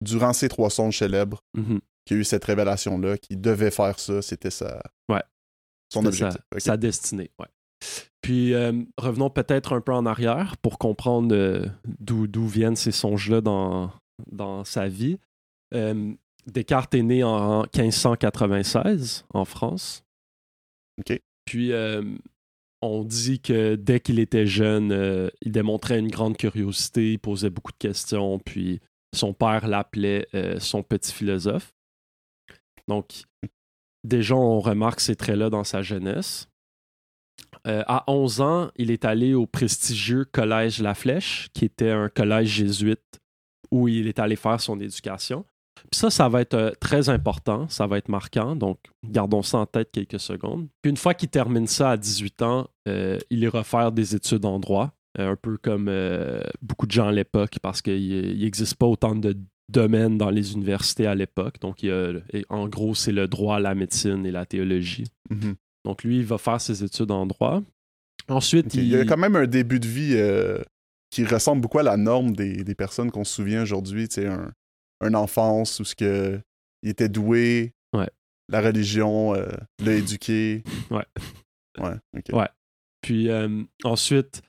durant 0.00 0.32
ces 0.32 0.48
trois 0.48 0.70
songes 0.70 0.98
célèbres, 0.98 1.42
mhm. 1.56 1.80
qui 2.04 2.14
a 2.14 2.16
eu 2.16 2.24
cette 2.24 2.44
révélation-là, 2.44 3.18
qui 3.18 3.36
devait 3.36 3.70
faire 3.70 3.98
ça, 3.98 4.22
c'était 4.22 4.50
sa. 4.50 4.82
Ouais. 5.08 5.22
Son 5.92 6.04
objectif. 6.04 6.42
Sa, 6.58 6.76
destinée, 6.76 7.30
ouais. 7.38 7.46
Puis 8.20 8.52
euh, 8.52 8.72
revenons 8.98 9.30
peut-être 9.30 9.72
un 9.72 9.80
peu 9.80 9.92
en 9.94 10.04
arrière 10.04 10.58
pour 10.58 10.76
comprendre 10.76 11.64
d'où 11.86 12.46
viennent 12.46 12.76
ces 12.76 12.92
songes-là 12.92 13.40
dans, 13.40 13.90
dans 14.30 14.64
sa 14.64 14.86
vie. 14.88 15.18
Descartes 16.48 16.94
est 16.94 17.02
né 17.02 17.22
en 17.22 17.62
1596 17.74 19.24
en 19.32 19.44
France. 19.44 20.02
OK. 20.98 21.20
Puis, 21.44 21.72
euh, 21.72 22.02
on 22.82 23.04
dit 23.04 23.40
que 23.40 23.74
dès 23.74 24.00
qu'il 24.00 24.18
était 24.18 24.46
jeune, 24.46 24.92
euh, 24.92 25.28
il 25.42 25.52
démontrait 25.52 25.98
une 25.98 26.10
grande 26.10 26.36
curiosité, 26.36 27.12
il 27.12 27.18
posait 27.18 27.50
beaucoup 27.50 27.72
de 27.72 27.78
questions, 27.78 28.38
puis 28.38 28.80
son 29.14 29.32
père 29.32 29.66
l'appelait 29.66 30.28
euh, 30.34 30.58
son 30.58 30.82
petit 30.82 31.12
philosophe. 31.12 31.74
Donc, 32.86 33.24
déjà, 34.04 34.34
on 34.34 34.60
remarque 34.60 35.00
ces 35.00 35.16
traits-là 35.16 35.50
dans 35.50 35.64
sa 35.64 35.82
jeunesse. 35.82 36.48
à 37.64 38.04
11 38.06 38.40
ans, 38.40 38.70
il 38.76 38.90
est 38.90 39.04
allé 39.04 39.34
au 39.34 39.46
prestigieux 39.46 40.24
Collège 40.24 40.80
La 40.80 40.94
Flèche, 40.94 41.48
qui 41.52 41.66
était 41.66 41.90
un 41.90 42.08
collège 42.08 42.48
jésuite 42.48 43.20
où 43.70 43.88
il 43.88 44.06
est 44.06 44.18
allé 44.18 44.36
faire 44.36 44.60
son 44.60 44.80
éducation. 44.80 45.44
Puis 45.90 45.98
ça, 45.98 46.10
ça 46.10 46.28
va 46.28 46.40
être 46.40 46.54
euh, 46.54 46.70
très 46.80 47.08
important, 47.08 47.68
ça 47.68 47.86
va 47.86 47.98
être 47.98 48.08
marquant, 48.08 48.56
donc 48.56 48.78
gardons 49.04 49.42
ça 49.42 49.58
en 49.58 49.66
tête 49.66 49.90
quelques 49.92 50.20
secondes. 50.20 50.68
Puis 50.82 50.90
une 50.90 50.96
fois 50.96 51.14
qu'il 51.14 51.28
termine 51.28 51.66
ça 51.66 51.90
à 51.90 51.96
18 51.96 52.42
ans, 52.42 52.68
euh, 52.88 53.18
il 53.30 53.40
ira 53.40 53.64
faire 53.64 53.92
des 53.92 54.14
études 54.14 54.44
en 54.44 54.58
droit, 54.58 54.92
euh, 55.18 55.32
un 55.32 55.36
peu 55.36 55.56
comme 55.56 55.90
beaucoup 56.62 56.86
de 56.86 56.92
gens 56.92 57.08
à 57.08 57.12
l'époque, 57.12 57.58
parce 57.62 57.82
qu'il 57.82 58.38
n'existe 58.38 58.76
pas 58.76 58.86
autant 58.86 59.14
de 59.14 59.36
domaines 59.70 60.16
dans 60.16 60.30
les 60.30 60.54
universités 60.54 61.06
à 61.06 61.14
l'époque. 61.14 61.60
Donc, 61.60 61.84
en 62.48 62.68
gros, 62.68 62.94
c'est 62.94 63.12
le 63.12 63.28
droit, 63.28 63.60
la 63.60 63.74
médecine 63.74 64.24
et 64.24 64.30
la 64.30 64.46
théologie. 64.46 65.04
Mm-hmm. 65.30 65.54
Donc, 65.84 66.04
lui, 66.04 66.18
il 66.18 66.24
va 66.24 66.38
faire 66.38 66.60
ses 66.60 66.84
études 66.84 67.10
en 67.10 67.26
droit. 67.26 67.62
Ensuite, 68.28 68.74
il... 68.74 68.88
y 68.88 68.96
a 68.96 69.04
quand 69.04 69.18
même 69.18 69.36
un 69.36 69.46
début 69.46 69.80
de 69.80 69.86
vie 69.86 70.16
qui 71.10 71.24
ressemble 71.24 71.60
beaucoup 71.60 71.78
à 71.78 71.82
la 71.82 71.96
norme 71.96 72.34
des, 72.34 72.64
des 72.64 72.74
personnes 72.74 73.10
qu'on 73.10 73.24
se 73.24 73.34
souvient 73.34 73.62
aujourd'hui. 73.62 74.08
Tu 74.08 74.22
sais, 74.22 74.26
un, 74.26 74.52
une 75.00 75.16
enfance 75.16 75.80
où 75.80 75.84
ce 75.84 75.94
que 75.94 76.40
il 76.82 76.90
était 76.90 77.08
doué. 77.08 77.74
La 78.50 78.62
religion 78.62 79.34
euh, 79.34 79.46
l'a 79.84 79.94
éduqué. 79.94 80.62
Ouais. 80.90 81.04
Ouais, 81.78 81.94
Ouais. 82.32 82.48
Puis 83.02 83.28
euh, 83.28 83.62
ensuite, 83.84 84.42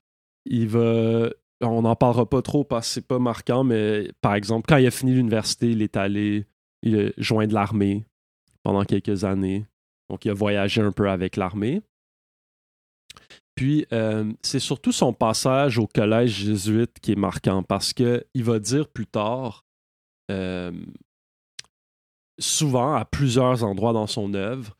il 0.45 0.67
va. 0.69 1.29
On 1.62 1.81
n'en 1.81 1.95
parlera 1.95 2.27
pas 2.27 2.41
trop 2.41 2.63
parce 2.63 2.88
que 2.88 2.93
c'est 2.93 3.07
pas 3.07 3.19
marquant, 3.19 3.65
mais 3.65 4.09
par 4.21 4.35
exemple, 4.35 4.65
quand 4.69 4.77
il 4.77 4.88
a 4.88 4.91
fini 4.91 5.13
l'université, 5.13 5.69
il 5.71 5.81
est 5.81 5.97
allé 5.97 6.45
il 6.81 7.00
a 7.00 7.09
joindre 7.17 7.53
l'armée 7.53 8.05
pendant 8.63 8.83
quelques 8.83 9.23
années. 9.23 9.65
Donc, 10.09 10.25
il 10.25 10.31
a 10.31 10.33
voyagé 10.33 10.81
un 10.81 10.91
peu 10.91 11.09
avec 11.09 11.35
l'armée. 11.35 11.81
Puis, 13.55 13.85
euh, 13.91 14.31
c'est 14.41 14.59
surtout 14.59 14.91
son 14.91 15.13
passage 15.13 15.77
au 15.77 15.88
collège 15.88 16.31
jésuite 16.31 17.00
qui 17.01 17.12
est 17.12 17.19
marquant 17.19 17.62
parce 17.62 17.93
qu'il 17.93 18.23
va 18.35 18.59
dire 18.59 18.88
plus 18.88 19.07
tard 19.07 19.65
souvent 22.39 22.95
à 22.95 23.05
plusieurs 23.05 23.63
endroits 23.63 23.93
dans 23.93 24.07
son 24.07 24.33
œuvre 24.33 24.77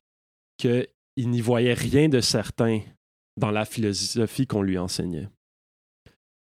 qu'il 0.58 0.88
n'y 1.18 1.42
voyait 1.42 1.74
rien 1.74 2.10
de 2.10 2.22
certain 2.22 2.82
dans 3.38 3.52
la 3.52 3.66
philosophie 3.66 4.48
qu'on 4.48 4.62
lui 4.62 4.78
enseignait. 4.78 5.30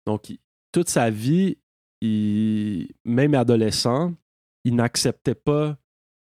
Donc, 0.06 0.32
toute 0.72 0.88
sa 0.88 1.10
vie, 1.10 1.58
même 2.02 3.34
adolescent, 3.34 4.14
il 4.64 4.74
n'acceptait 4.74 5.34
pas 5.34 5.78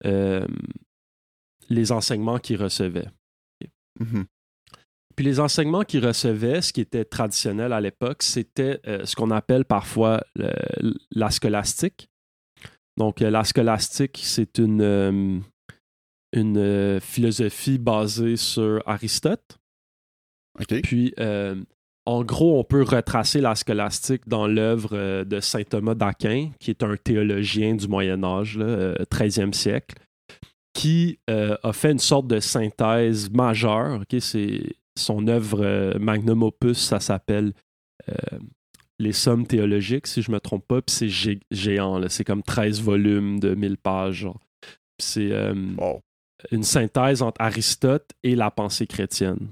euh, 0.05 0.47
les 1.69 1.91
enseignements 1.91 2.39
qu'il 2.39 2.61
recevait. 2.61 3.07
Mm-hmm. 3.99 4.25
Puis 5.15 5.25
les 5.25 5.39
enseignements 5.39 5.83
qu'il 5.83 6.05
recevait, 6.05 6.61
ce 6.61 6.71
qui 6.71 6.81
était 6.81 7.05
traditionnel 7.05 7.73
à 7.73 7.81
l'époque, 7.81 8.23
c'était 8.23 8.79
euh, 8.87 9.05
ce 9.05 9.15
qu'on 9.15 9.31
appelle 9.31 9.65
parfois 9.65 10.23
la 11.11 11.31
scolastique, 11.31 12.09
donc, 13.01 13.23
euh, 13.23 13.31
la 13.31 13.43
scolastique, 13.43 14.19
c'est 14.21 14.59
une, 14.59 14.79
euh, 14.79 15.39
une 16.33 16.57
euh, 16.57 16.99
philosophie 16.99 17.79
basée 17.79 18.35
sur 18.35 18.83
Aristote. 18.85 19.57
Puis, 20.83 21.11
en 22.05 22.23
gros, 22.23 22.59
on 22.59 22.63
peut 22.63 22.83
retracer 22.83 23.41
la 23.41 23.55
scolastique 23.55 24.27
dans 24.27 24.45
l'œuvre 24.45 25.23
de 25.23 25.39
saint 25.39 25.63
Thomas 25.63 25.95
d'Aquin, 25.95 26.51
qui 26.59 26.69
est 26.69 26.83
un 26.83 26.95
théologien 26.95 27.73
du 27.73 27.87
Moyen 27.87 28.23
Âge, 28.23 28.59
là, 28.59 28.93
13e 29.05 29.53
siècle, 29.53 29.95
qui 30.73 31.17
a 31.27 31.73
fait 31.73 31.93
une 31.93 31.99
sorte 31.99 32.27
de 32.27 32.39
synthèse 32.39 33.31
majeure. 33.31 34.03
C'est 34.19 34.75
son 34.95 35.27
œuvre 35.27 35.97
magnum 35.97 36.43
opus, 36.43 36.77
ça 36.77 36.99
s'appelle 36.99 37.53
les 39.01 39.13
sommes 39.13 39.47
théologiques, 39.47 40.07
si 40.07 40.21
je 40.21 40.31
me 40.31 40.39
trompe 40.39 40.65
pas, 40.67 40.81
puis 40.81 40.95
c'est 40.95 41.39
géant. 41.51 42.01
C'est 42.09 42.23
comme 42.23 42.43
13 42.43 42.81
volumes 42.81 43.39
de 43.39 43.55
1000 43.55 43.77
pages. 43.77 44.27
C'est 44.99 45.31
euh, 45.31 45.55
une 46.51 46.63
synthèse 46.63 47.21
entre 47.21 47.41
Aristote 47.41 48.11
et 48.23 48.35
la 48.35 48.51
pensée 48.51 48.87
chrétienne. 48.87 49.49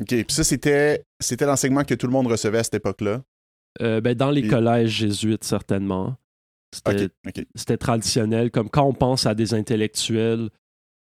OK. 0.00 0.08
Puis 0.08 0.26
ça, 0.28 0.44
c'était, 0.44 1.04
c'était 1.20 1.46
l'enseignement 1.46 1.84
que 1.84 1.94
tout 1.94 2.06
le 2.06 2.12
monde 2.12 2.26
recevait 2.26 2.58
à 2.58 2.64
cette 2.64 2.74
époque-là? 2.74 3.22
Euh, 3.80 4.00
ben, 4.00 4.14
dans 4.14 4.30
les 4.30 4.46
collèges 4.46 4.90
jésuites, 4.90 5.44
certainement. 5.44 6.16
C'était, 6.74 7.76
traditionnel. 7.76 8.50
Comme 8.50 8.68
quand 8.68 8.84
on 8.84 8.94
pense 8.94 9.26
à 9.26 9.34
des 9.34 9.54
intellectuels 9.54 10.50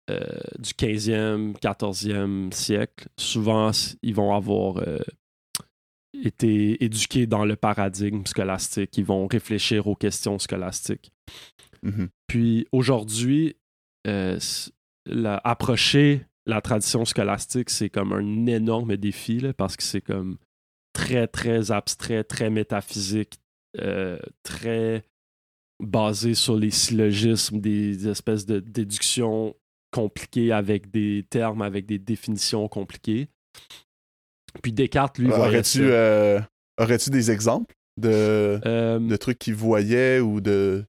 euh, 0.10 0.20
du 0.60 0.72
15e, 0.72 1.58
14e 1.60 2.52
siècle, 2.54 3.08
souvent, 3.18 3.72
ils 4.02 4.16
vont 4.16 4.34
avoir 4.34 4.78
été 6.24 6.84
éduqués 6.84 7.28
dans 7.28 7.46
le 7.46 7.56
paradigme 7.56 8.26
scolastique. 8.26 8.98
Ils 8.98 9.06
vont 9.06 9.28
réfléchir 9.28 9.88
aux 9.88 9.96
questions 9.96 10.40
scolastiques. 10.40 11.12
Mm-hmm. 11.84 12.08
Puis 12.28 12.68
aujourd'hui, 12.72 13.56
euh, 14.08 14.40
approcher 15.44 16.26
la 16.46 16.62
tradition 16.62 17.06
scolastique, 17.06 17.70
c'est 17.70 17.90
comme 17.90 18.14
un 18.14 18.46
énorme 18.46 18.98
défi 18.98 19.42
parce 19.58 19.76
que 19.76 19.84
c'est 19.84 20.02
comme 20.02 20.38
très, 20.94 21.28
très 21.28 21.72
abstrait, 21.72 22.24
très 22.24 22.50
métaphysique, 22.50 23.40
euh, 23.80 24.20
très 24.44 25.04
basé 25.84 26.36
sur 26.36 26.56
les 26.56 26.72
syllogismes, 26.72 27.60
des 27.60 28.08
espèces 28.08 28.46
de 28.46 28.60
déductions 28.60 29.56
compliquées 29.92 30.52
avec 30.52 30.92
des 30.92 31.26
termes, 31.30 31.62
avec 31.62 31.86
des 31.86 32.00
définitions 32.00 32.68
compliquées. 32.68 33.28
Puis 34.62 34.72
Descartes, 34.72 35.18
lui, 35.18 35.32
aurais-tu, 35.32 35.82
euh, 35.84 36.40
aurais-tu 36.80 37.10
des 37.10 37.32
exemples 37.32 37.76
de, 37.98 38.60
de 39.00 39.16
trucs 39.16 39.40
qu'il 39.40 39.56
voyait 39.56 40.20
ou 40.20 40.42
de 40.42 40.86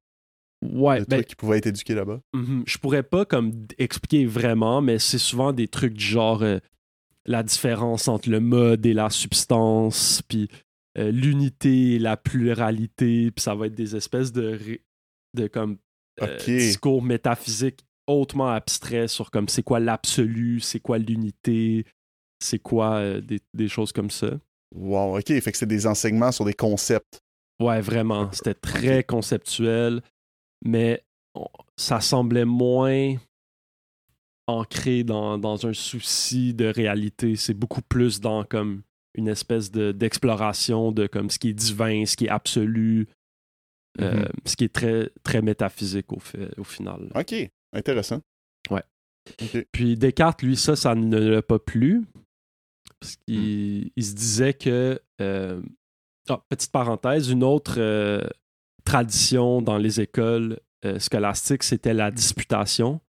Ouais, 0.62 1.04
ben, 1.06 1.22
qui 1.22 1.36
pouvaient 1.36 1.58
être 1.58 1.66
éduqués 1.66 1.94
là-bas? 1.94 2.20
Mhm. 2.34 2.64
Je 2.66 2.78
pourrais 2.78 3.02
pas 3.02 3.24
comme 3.24 3.66
expliquer 3.78 4.26
vraiment, 4.26 4.80
mais 4.80 4.98
c'est 4.98 5.18
souvent 5.18 5.52
des 5.52 5.68
trucs 5.68 5.94
du 5.94 6.04
genre 6.04 6.42
euh, 6.42 6.58
la 7.26 7.42
différence 7.42 8.08
entre 8.08 8.30
le 8.30 8.40
mode 8.40 8.86
et 8.86 8.94
la 8.94 9.10
substance, 9.10 10.22
puis 10.26 10.48
euh, 10.98 11.10
l'unité 11.10 11.94
et 11.94 11.98
la 11.98 12.16
pluralité, 12.16 13.30
puis 13.30 13.42
ça 13.42 13.54
va 13.54 13.66
être 13.66 13.74
des 13.74 13.96
espèces 13.96 14.32
de, 14.32 14.58
de 15.34 15.46
comme 15.46 15.76
euh, 16.22 16.38
discours 16.46 17.02
métaphysiques 17.02 17.84
hautement 18.06 18.48
abstraits 18.48 19.08
sur 19.08 19.30
comme 19.30 19.48
c'est 19.48 19.62
quoi 19.62 19.80
l'absolu, 19.80 20.60
c'est 20.60 20.80
quoi 20.80 20.96
l'unité, 20.98 21.84
c'est 22.46 22.58
quoi 22.58 23.20
des, 23.20 23.40
des, 23.54 23.68
choses 23.68 23.92
comme 23.92 24.10
ça. 24.10 24.30
Wow, 24.74 25.18
ok, 25.18 25.26
fait 25.26 25.52
que 25.52 25.58
c'est 25.58 25.66
des 25.66 25.86
enseignements 25.86 26.32
sur 26.32 26.44
des 26.44 26.54
concepts. 26.54 27.20
Ouais, 27.60 27.80
vraiment. 27.80 28.30
C'était 28.32 28.54
très 28.54 29.02
conceptuel 29.02 30.02
mais 30.64 31.04
ça 31.76 32.00
semblait 32.00 32.44
moins 32.44 33.14
ancré 34.46 35.04
dans, 35.04 35.38
dans 35.38 35.66
un 35.66 35.72
souci 35.72 36.54
de 36.54 36.66
réalité. 36.66 37.36
C'est 37.36 37.54
beaucoup 37.54 37.82
plus 37.82 38.20
dans 38.20 38.44
comme 38.44 38.82
une 39.14 39.28
espèce 39.28 39.70
d'exploration 39.70 40.92
de, 40.92 41.06
comme 41.06 41.30
ce 41.30 41.38
qui 41.38 41.48
est 41.48 41.54
divin, 41.54 42.04
ce 42.04 42.16
qui 42.16 42.26
est 42.26 42.30
absolu, 42.30 43.08
euh, 44.00 44.12
mm-hmm. 44.12 44.30
ce 44.44 44.56
qui 44.56 44.64
est 44.64 44.72
très, 44.72 45.10
très 45.22 45.42
métaphysique 45.42 46.12
au, 46.12 46.20
fait, 46.20 46.50
au 46.58 46.64
final. 46.64 47.10
OK, 47.14 47.34
intéressant. 47.72 48.20
Ouais. 48.70 48.82
Puis 49.72 49.96
Descartes, 49.96 50.42
lui, 50.42 50.56
ça, 50.56 50.76
ça 50.76 50.94
ne 50.94 51.18
l'a 51.18 51.42
pas 51.42 51.58
plu. 51.58 52.04
Parce 53.00 53.16
qu'il 53.16 53.90
mm. 53.96 54.02
se 54.02 54.14
disait 54.14 54.54
que. 54.54 55.00
Euh, 55.20 55.62
ah, 56.28 56.42
petite 56.48 56.72
parenthèse, 56.72 57.30
une 57.30 57.44
autre 57.44 57.76
euh, 57.78 58.26
tradition 58.84 59.62
dans 59.62 59.78
les 59.78 60.00
écoles 60.00 60.58
euh, 60.84 60.98
scolastiques, 60.98 61.62
c'était 61.62 61.94
la 61.94 62.10
disputation. 62.10 63.00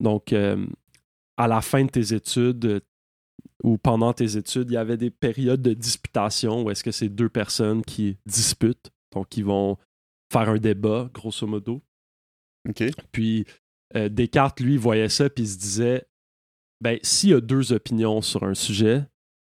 Donc, 0.00 0.32
à 0.32 1.48
la 1.48 1.60
fin 1.60 1.84
de 1.84 1.90
tes 1.90 2.14
études 2.14 2.82
ou 3.62 3.78
pendant 3.78 4.12
tes 4.12 4.36
études, 4.36 4.70
il 4.70 4.74
y 4.74 4.76
avait 4.76 4.96
des 4.96 5.10
périodes 5.10 5.62
de 5.62 5.72
disputation 5.72 6.62
où 6.62 6.70
est-ce 6.70 6.84
que 6.84 6.90
c'est 6.90 7.08
deux 7.08 7.28
personnes 7.28 7.82
qui 7.82 8.18
disputent, 8.26 8.90
donc 9.14 9.28
qui 9.28 9.42
vont 9.42 9.78
faire 10.32 10.48
un 10.48 10.58
débat, 10.58 11.08
grosso 11.14 11.46
modo. 11.46 11.80
OK. 12.68 12.82
Puis 13.12 13.46
Descartes, 13.94 14.60
lui, 14.60 14.76
voyait 14.76 15.08
ça 15.08 15.30
puis 15.30 15.44
il 15.44 15.48
se 15.48 15.58
disait 15.58 16.06
ben, 16.80 16.98
s'il 17.02 17.30
y 17.30 17.34
a 17.34 17.40
deux 17.40 17.72
opinions 17.72 18.20
sur 18.20 18.44
un 18.44 18.54
sujet, 18.54 19.06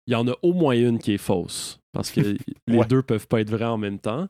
il 0.07 0.13
y 0.13 0.17
en 0.17 0.27
a 0.29 0.35
au 0.43 0.53
moins 0.53 0.75
une 0.75 0.99
qui 0.99 1.15
est 1.15 1.19
fausse. 1.19 1.81
Parce 1.93 2.11
que 2.11 2.21
les 2.67 2.85
deux 2.85 3.03
peuvent 3.03 3.27
pas 3.27 3.41
être 3.41 3.51
vrais 3.51 3.65
en 3.65 3.79
même 3.79 3.99
temps. 3.99 4.29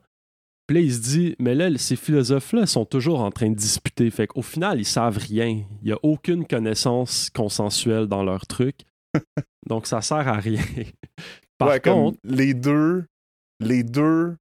Puis 0.67 0.77
là, 0.77 0.81
il 0.83 0.93
se 0.93 1.01
dit, 1.01 1.35
mais 1.39 1.53
là, 1.53 1.69
ces 1.77 1.95
philosophes-là 1.95 2.65
sont 2.65 2.85
toujours 2.85 3.21
en 3.21 3.31
train 3.31 3.49
de 3.49 3.55
disputer. 3.55 4.09
Fait 4.09 4.27
qu'au 4.27 4.41
final, 4.41 4.79
ils 4.79 4.85
savent 4.85 5.17
rien. 5.17 5.63
Il 5.81 5.85
n'y 5.85 5.91
a 5.91 5.97
aucune 6.03 6.45
connaissance 6.45 7.29
consensuelle 7.29 8.07
dans 8.07 8.23
leur 8.23 8.47
truc. 8.47 8.85
Donc, 9.67 9.85
ça 9.85 10.01
sert 10.01 10.27
à 10.27 10.37
rien. 10.37 10.61
Par 11.57 11.81
contre. 11.81 12.17
Les 12.23 12.53
deux, 12.53 13.05
les 13.59 13.83
deux 13.83 14.35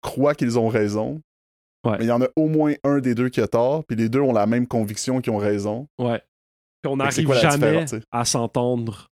croient 0.00 0.34
qu'ils 0.34 0.58
ont 0.58 0.68
raison. 0.68 1.20
Mais 1.84 1.98
il 2.00 2.06
y 2.06 2.12
en 2.12 2.22
a 2.22 2.28
au 2.36 2.46
moins 2.46 2.74
un 2.84 3.00
des 3.00 3.14
deux 3.14 3.28
qui 3.28 3.40
a 3.40 3.48
tort, 3.48 3.84
puis 3.84 3.96
les 3.96 4.08
deux 4.08 4.20
ont 4.20 4.32
la 4.32 4.46
même 4.46 4.68
conviction 4.68 5.20
qu'ils 5.20 5.32
ont 5.32 5.38
raison. 5.38 5.88
Ouais. 5.98 6.22
Puis 6.80 6.92
on 6.92 6.96
n'arrive 6.96 7.32
jamais 7.34 7.84
à 8.10 8.24
s'entendre 8.24 9.10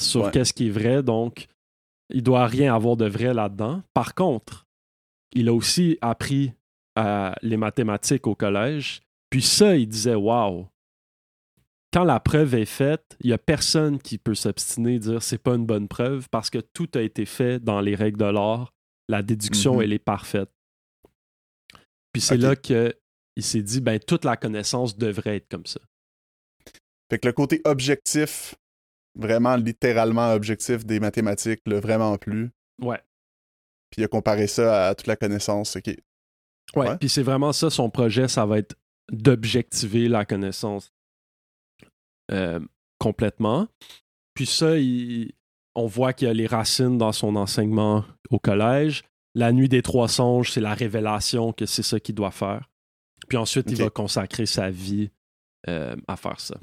sur 0.00 0.30
qu'est-ce 0.30 0.52
qui 0.52 0.68
est 0.68 0.70
vrai, 0.70 1.02
donc 1.02 1.46
il 2.10 2.22
doit 2.22 2.46
rien 2.46 2.74
avoir 2.74 2.96
de 2.96 3.06
vrai 3.06 3.32
là-dedans. 3.32 3.82
Par 3.92 4.14
contre, 4.14 4.66
il 5.32 5.48
a 5.48 5.52
aussi 5.52 5.98
appris 6.00 6.52
euh, 6.98 7.32
les 7.42 7.56
mathématiques 7.56 8.26
au 8.26 8.34
collège. 8.34 9.00
Puis 9.30 9.42
ça, 9.42 9.76
il 9.76 9.88
disait 9.88 10.14
Waouh, 10.14 10.68
quand 11.92 12.04
la 12.04 12.20
preuve 12.20 12.54
est 12.54 12.64
faite, 12.64 13.16
il 13.20 13.28
n'y 13.28 13.32
a 13.32 13.38
personne 13.38 13.98
qui 13.98 14.18
peut 14.18 14.34
s'obstiner 14.34 14.94
et 14.94 14.98
dire 14.98 15.22
c'est 15.22 15.38
pas 15.38 15.54
une 15.54 15.66
bonne 15.66 15.88
preuve 15.88 16.28
parce 16.30 16.50
que 16.50 16.58
tout 16.58 16.88
a 16.94 17.00
été 17.00 17.24
fait 17.26 17.58
dans 17.58 17.80
les 17.80 17.94
règles 17.94 18.18
de 18.18 18.24
l'art. 18.26 18.72
La 19.08 19.22
déduction, 19.22 19.76
mhm. 19.76 19.82
elle 19.82 19.92
est 19.92 19.98
parfaite. 19.98 20.50
Puis 22.12 22.22
c'est 22.22 22.36
là 22.36 22.56
qu'il 22.56 22.94
s'est 23.38 23.62
dit 23.62 23.80
ben 23.80 23.98
toute 23.98 24.24
la 24.24 24.36
connaissance 24.36 24.96
devrait 24.96 25.36
être 25.36 25.48
comme 25.48 25.66
ça. 25.66 25.80
Fait 27.10 27.18
que 27.18 27.26
le 27.26 27.32
côté 27.32 27.60
objectif, 27.64 28.54
vraiment 29.14 29.56
littéralement 29.56 30.32
objectif 30.32 30.84
des 30.84 31.00
mathématiques, 31.00 31.62
le 31.66 31.78
vraiment 31.78 32.16
plus. 32.18 32.50
Ouais 32.80 33.00
puis 33.94 34.02
il 34.02 34.04
a 34.06 34.08
comparé 34.08 34.48
ça 34.48 34.88
à 34.88 34.94
toute 34.96 35.06
la 35.06 35.14
connaissance. 35.14 35.76
OK. 35.76 35.96
Ouais, 36.74 36.98
puis 36.98 37.08
c'est 37.08 37.22
vraiment 37.22 37.52
ça, 37.52 37.70
son 37.70 37.88
projet, 37.88 38.26
ça 38.26 38.44
va 38.44 38.58
être 38.58 38.74
d'objectiver 39.12 40.08
la 40.08 40.24
connaissance 40.24 40.92
euh, 42.32 42.58
complètement. 42.98 43.68
Puis 44.34 44.46
ça, 44.46 44.72
on 45.76 45.86
voit 45.86 46.12
qu'il 46.12 46.26
y 46.26 46.30
a 46.30 46.34
les 46.34 46.48
racines 46.48 46.98
dans 46.98 47.12
son 47.12 47.36
enseignement 47.36 48.04
au 48.30 48.40
collège. 48.40 49.04
La 49.36 49.52
nuit 49.52 49.68
des 49.68 49.82
trois 49.82 50.08
songes, 50.08 50.50
c'est 50.50 50.60
la 50.60 50.74
révélation 50.74 51.52
que 51.52 51.64
c'est 51.64 51.84
ça 51.84 52.00
qu'il 52.00 52.16
doit 52.16 52.32
faire. 52.32 52.68
Puis 53.28 53.38
ensuite, 53.38 53.70
il 53.70 53.76
va 53.76 53.90
consacrer 53.90 54.46
sa 54.46 54.70
vie 54.70 55.12
euh, 55.68 55.94
à 56.08 56.16
faire 56.16 56.40
ça. 56.40 56.56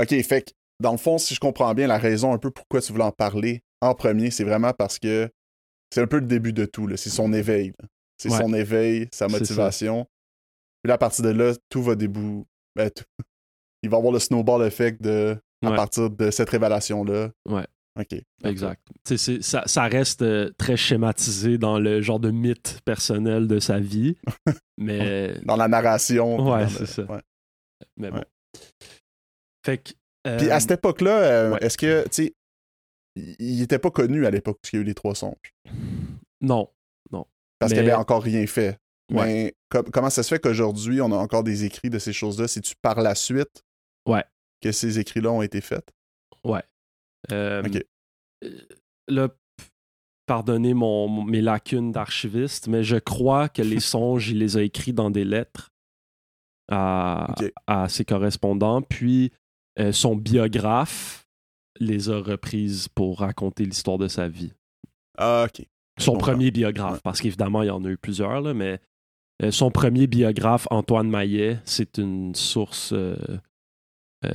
OK, 0.00 0.08
fait 0.22 0.42
que 0.42 0.50
dans 0.80 0.92
le 0.92 0.98
fond, 0.98 1.18
si 1.18 1.34
je 1.34 1.40
comprends 1.40 1.74
bien 1.74 1.86
la 1.86 1.98
raison 1.98 2.32
un 2.32 2.38
peu 2.38 2.50
pourquoi 2.50 2.80
tu 2.80 2.92
voulais 2.92 3.04
en 3.04 3.12
parler 3.12 3.62
en 3.80 3.94
premier, 3.94 4.30
c'est 4.30 4.44
vraiment 4.44 4.72
parce 4.72 4.98
que 4.98 5.30
c'est 5.92 6.00
un 6.00 6.06
peu 6.06 6.18
le 6.18 6.26
début 6.26 6.52
de 6.52 6.64
tout. 6.64 6.88
C'est 6.96 7.10
son 7.10 7.32
éveil. 7.32 7.72
C'est 8.18 8.30
son 8.30 8.52
éveil, 8.52 9.08
sa 9.12 9.28
motivation. 9.28 10.06
Puis 10.82 10.88
là, 10.88 10.94
à 10.94 10.98
partir 10.98 11.24
de 11.24 11.30
là, 11.30 11.54
tout 11.68 11.82
va 11.82 11.94
débouler. 11.94 12.44
Ben, 12.76 12.90
Il 13.82 13.90
va 13.90 13.98
avoir 13.98 14.12
le 14.12 14.18
snowball 14.18 14.66
effect 14.66 15.00
de... 15.00 15.36
à 15.64 15.72
partir 15.72 16.10
de 16.10 16.30
cette 16.30 16.50
révélation-là. 16.50 17.30
Ouais. 17.48 17.64
OK. 17.98 18.20
Exact. 18.44 18.80
Ça, 19.40 19.62
ça, 19.66 19.82
reste 19.84 20.22
euh, 20.22 20.50
très 20.56 20.76
schématisé 20.76 21.58
dans 21.58 21.78
le 21.78 22.00
genre 22.00 22.20
de 22.20 22.30
mythe 22.30 22.80
personnel 22.84 23.48
de 23.48 23.58
sa 23.58 23.78
vie. 23.80 24.16
mais. 24.78 25.38
Dans 25.44 25.56
la 25.56 25.68
narration. 25.68 26.48
Ouais, 26.48 26.68
c'est 26.68 26.86
ça. 26.86 27.04
Mais 27.96 28.10
bon. 28.10 28.22
Fait 29.64 29.78
que. 29.78 29.92
Puis 30.24 30.50
à 30.50 30.60
cette 30.60 30.72
époque-là, 30.72 31.18
euh, 31.18 31.56
est-ce 31.58 31.78
que, 31.78 32.02
tu 32.04 32.24
sais, 32.24 32.34
il 33.16 33.60
n'était 33.60 33.78
pas 33.78 33.90
connu 33.90 34.26
à 34.26 34.30
l'époque 34.30 34.58
qu'il 34.62 34.78
y 34.78 34.80
a 34.80 34.82
eu 34.82 34.86
les 34.86 34.94
trois 34.94 35.14
songes? 35.14 35.54
Non, 36.40 36.68
non. 37.10 37.26
Parce 37.58 37.72
qu'il 37.72 37.80
avait 37.80 37.94
encore 37.94 38.22
rien 38.22 38.46
fait. 38.46 38.78
Mais 39.10 39.54
comment 39.70 40.10
ça 40.10 40.22
se 40.22 40.28
fait 40.28 40.38
qu'aujourd'hui, 40.38 41.00
on 41.00 41.10
a 41.12 41.16
encore 41.16 41.42
des 41.42 41.64
écrits 41.64 41.90
de 41.90 41.98
ces 41.98 42.12
choses-là? 42.12 42.46
C'est-tu 42.46 42.74
par 42.82 43.00
la 43.00 43.14
suite 43.14 43.64
ouais. 44.06 44.24
que 44.60 44.70
ces 44.70 44.98
écrits-là 44.98 45.32
ont 45.32 45.42
été 45.42 45.60
faits? 45.60 45.88
Ouais. 46.44 46.62
Euh, 47.32 47.62
OK. 47.64 47.84
Euh, 48.44 48.60
là, 49.08 49.28
pardonnez 50.26 50.74
mon, 50.74 51.24
mes 51.24 51.40
lacunes 51.40 51.90
d'archiviste, 51.90 52.68
mais 52.68 52.84
je 52.84 52.96
crois 52.96 53.48
que 53.48 53.62
les 53.62 53.80
songes, 53.94 54.28
il 54.28 54.38
les 54.38 54.56
a 54.56 54.62
écrits 54.62 54.92
dans 54.92 55.10
des 55.10 55.24
lettres 55.24 55.70
à, 56.70 57.34
à 57.66 57.88
ses 57.88 58.04
correspondants. 58.04 58.82
Puis 58.82 59.32
euh, 59.80 59.92
son 59.92 60.16
biographe 60.16 61.28
les 61.80 62.10
a 62.10 62.18
reprises 62.18 62.88
pour 62.88 63.20
raconter 63.20 63.64
l'histoire 63.64 63.98
de 63.98 64.08
sa 64.08 64.28
vie. 64.28 64.52
Ah, 65.16 65.46
ok. 65.48 65.66
Son 65.98 66.16
premier 66.16 66.50
biographe, 66.50 67.00
parce 67.02 67.20
qu'évidemment, 67.20 67.62
il 67.62 67.66
y 67.66 67.70
en 67.70 67.84
a 67.84 67.88
eu 67.88 67.96
plusieurs, 67.96 68.40
là, 68.40 68.54
mais 68.54 68.80
euh, 69.42 69.50
son 69.50 69.70
premier 69.70 70.06
biographe, 70.06 70.66
Antoine 70.70 71.08
Maillet, 71.08 71.60
c'est 71.64 71.98
une 71.98 72.34
source 72.34 72.92
euh, 72.92 73.16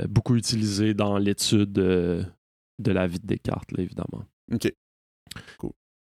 beaucoup 0.08 0.36
utilisée 0.36 0.94
dans 0.94 1.18
l'étude 1.18 1.72
de 1.72 2.26
la 2.80 3.08
vie 3.08 3.20
de 3.20 3.28
Descartes, 3.28 3.72
là, 3.72 3.84
évidemment. 3.84 4.26
Ok. 4.52 4.74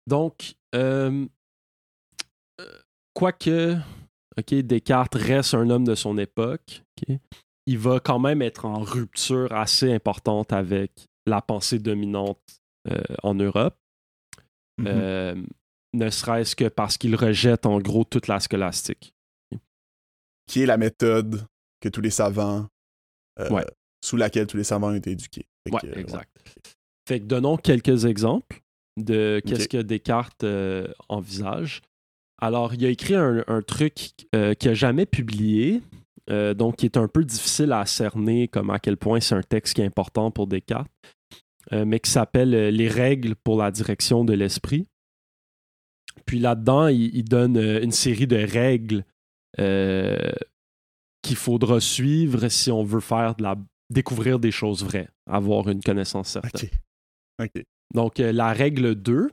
Donc, 0.07 0.55
euh, 0.75 1.25
euh, 2.61 2.79
quoique 3.13 3.75
ok, 4.37 4.53
Descartes 4.55 5.15
reste 5.15 5.53
un 5.53 5.69
homme 5.69 5.85
de 5.85 5.95
son 5.95 6.17
époque, 6.17 6.83
il 7.67 7.77
va 7.79 7.99
quand 7.99 8.19
même 8.19 8.41
être 8.41 8.65
en 8.65 8.79
rupture 8.79 9.51
assez 9.53 9.91
importante 9.91 10.53
avec 10.53 10.91
la 11.25 11.41
pensée 11.41 11.79
dominante 11.79 12.39
euh, 12.87 13.01
en 13.23 13.33
Europe. 13.33 13.75
Mhm. 14.77 14.87
Euh, 14.87 15.35
ne 15.93 16.09
serait-ce 16.09 16.55
que 16.55 16.67
parce 16.67 16.97
qu'il 16.97 17.15
rejette 17.15 17.65
en 17.65 17.79
gros 17.79 18.03
toute 18.03 18.27
la 18.27 18.39
scolastique. 18.39 19.13
Qui 20.47 20.61
est 20.61 20.65
la 20.65 20.77
méthode 20.77 21.47
que 21.81 21.89
tous 21.89 22.01
les 22.01 22.09
savants. 22.11 22.67
euh, 23.39 23.49
Ouais. 23.49 23.65
Sous 24.03 24.17
laquelle 24.17 24.45
tous 24.45 24.57
les 24.57 24.63
savants 24.63 24.89
ont 24.91 24.95
été 24.95 25.11
éduqués. 25.11 25.47
Fait 25.67 25.73
Ouais, 25.73 25.81
que, 25.81 25.99
exact. 25.99 26.29
Fait 27.07 27.19
que 27.19 27.25
donnons 27.25 27.57
quelques 27.57 28.05
exemples 28.05 28.61
de 28.97 29.41
qu'est-ce 29.45 29.67
que 29.67 29.81
Descartes 29.81 30.45
envisage. 31.09 31.81
Alors, 32.39 32.73
il 32.75 32.85
a 32.85 32.89
écrit 32.89 33.15
un, 33.15 33.43
un 33.47 33.61
truc 33.63 33.95
qu'il 33.95 34.29
n'a 34.31 34.73
jamais 34.75 35.05
publié, 35.07 35.81
euh, 36.29 36.53
donc 36.53 36.77
qui 36.77 36.85
est 36.85 36.97
un 36.97 37.07
peu 37.07 37.23
difficile 37.23 37.71
à 37.71 37.85
cerner 37.85 38.47
comme 38.47 38.71
à 38.71 38.79
quel 38.79 38.97
point 38.97 39.19
c'est 39.19 39.35
un 39.35 39.43
texte 39.43 39.75
qui 39.75 39.81
est 39.81 39.85
important 39.85 40.31
pour 40.31 40.47
Descartes, 40.47 40.91
euh, 41.71 41.85
mais 41.85 41.99
qui 41.99 42.09
s'appelle 42.09 42.53
euh, 42.55 42.71
Les 42.71 42.87
règles 42.87 43.35
pour 43.35 43.57
la 43.57 43.71
direction 43.71 44.25
de 44.25 44.33
l'esprit. 44.33 44.87
Puis 46.25 46.39
là-dedans, 46.39 46.87
il, 46.87 47.15
il 47.15 47.25
donne 47.25 47.57
une 47.57 47.91
série 47.91 48.27
de 48.27 48.37
règles 48.37 49.05
qu'il 51.21 51.35
faudra 51.35 51.79
suivre 51.79 52.49
si 52.49 52.71
on 52.71 52.83
veut 52.83 52.99
faire 52.99 53.35
de 53.35 53.43
la 53.43 53.55
découvrir 53.89 54.39
des 54.39 54.51
choses 54.51 54.83
vraies, 54.83 55.07
avoir 55.27 55.69
une 55.69 55.81
connaissance 55.81 56.29
certaine. 56.29 56.69
Donc, 57.93 58.17
la 58.17 58.51
règle 58.51 58.95
2, 58.95 59.29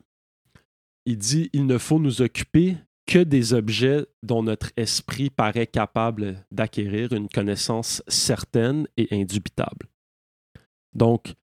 il 1.06 1.18
dit 1.18 1.50
il 1.52 1.66
ne 1.66 1.78
faut 1.78 1.99
nous 1.99 2.22
occuper 2.22 2.76
que 3.06 3.18
des 3.18 3.52
objets 3.52 4.06
dont 4.23 4.42
notre 4.42 4.71
esprit 4.76 5.30
paraît 5.30 5.66
capable 5.66 6.44
d'acquérir 6.50 7.12
une 7.12 7.28
connaissance 7.28 8.02
certaine 8.06 8.87
et 8.97 9.09
indubitable. 9.11 9.88
Donc, 10.94 11.35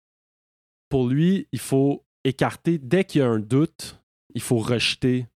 pour 0.90 1.08
lui, 1.08 1.48
il 1.52 1.60
faut 1.60 2.06
écarter, 2.24 2.78
dès 2.78 3.04
qu'il 3.04 3.20
y 3.20 3.24
a 3.24 3.28
un 3.28 3.40
doute, 3.40 4.02
il 4.34 4.42
faut 4.42 4.58
rejeter 4.58 5.28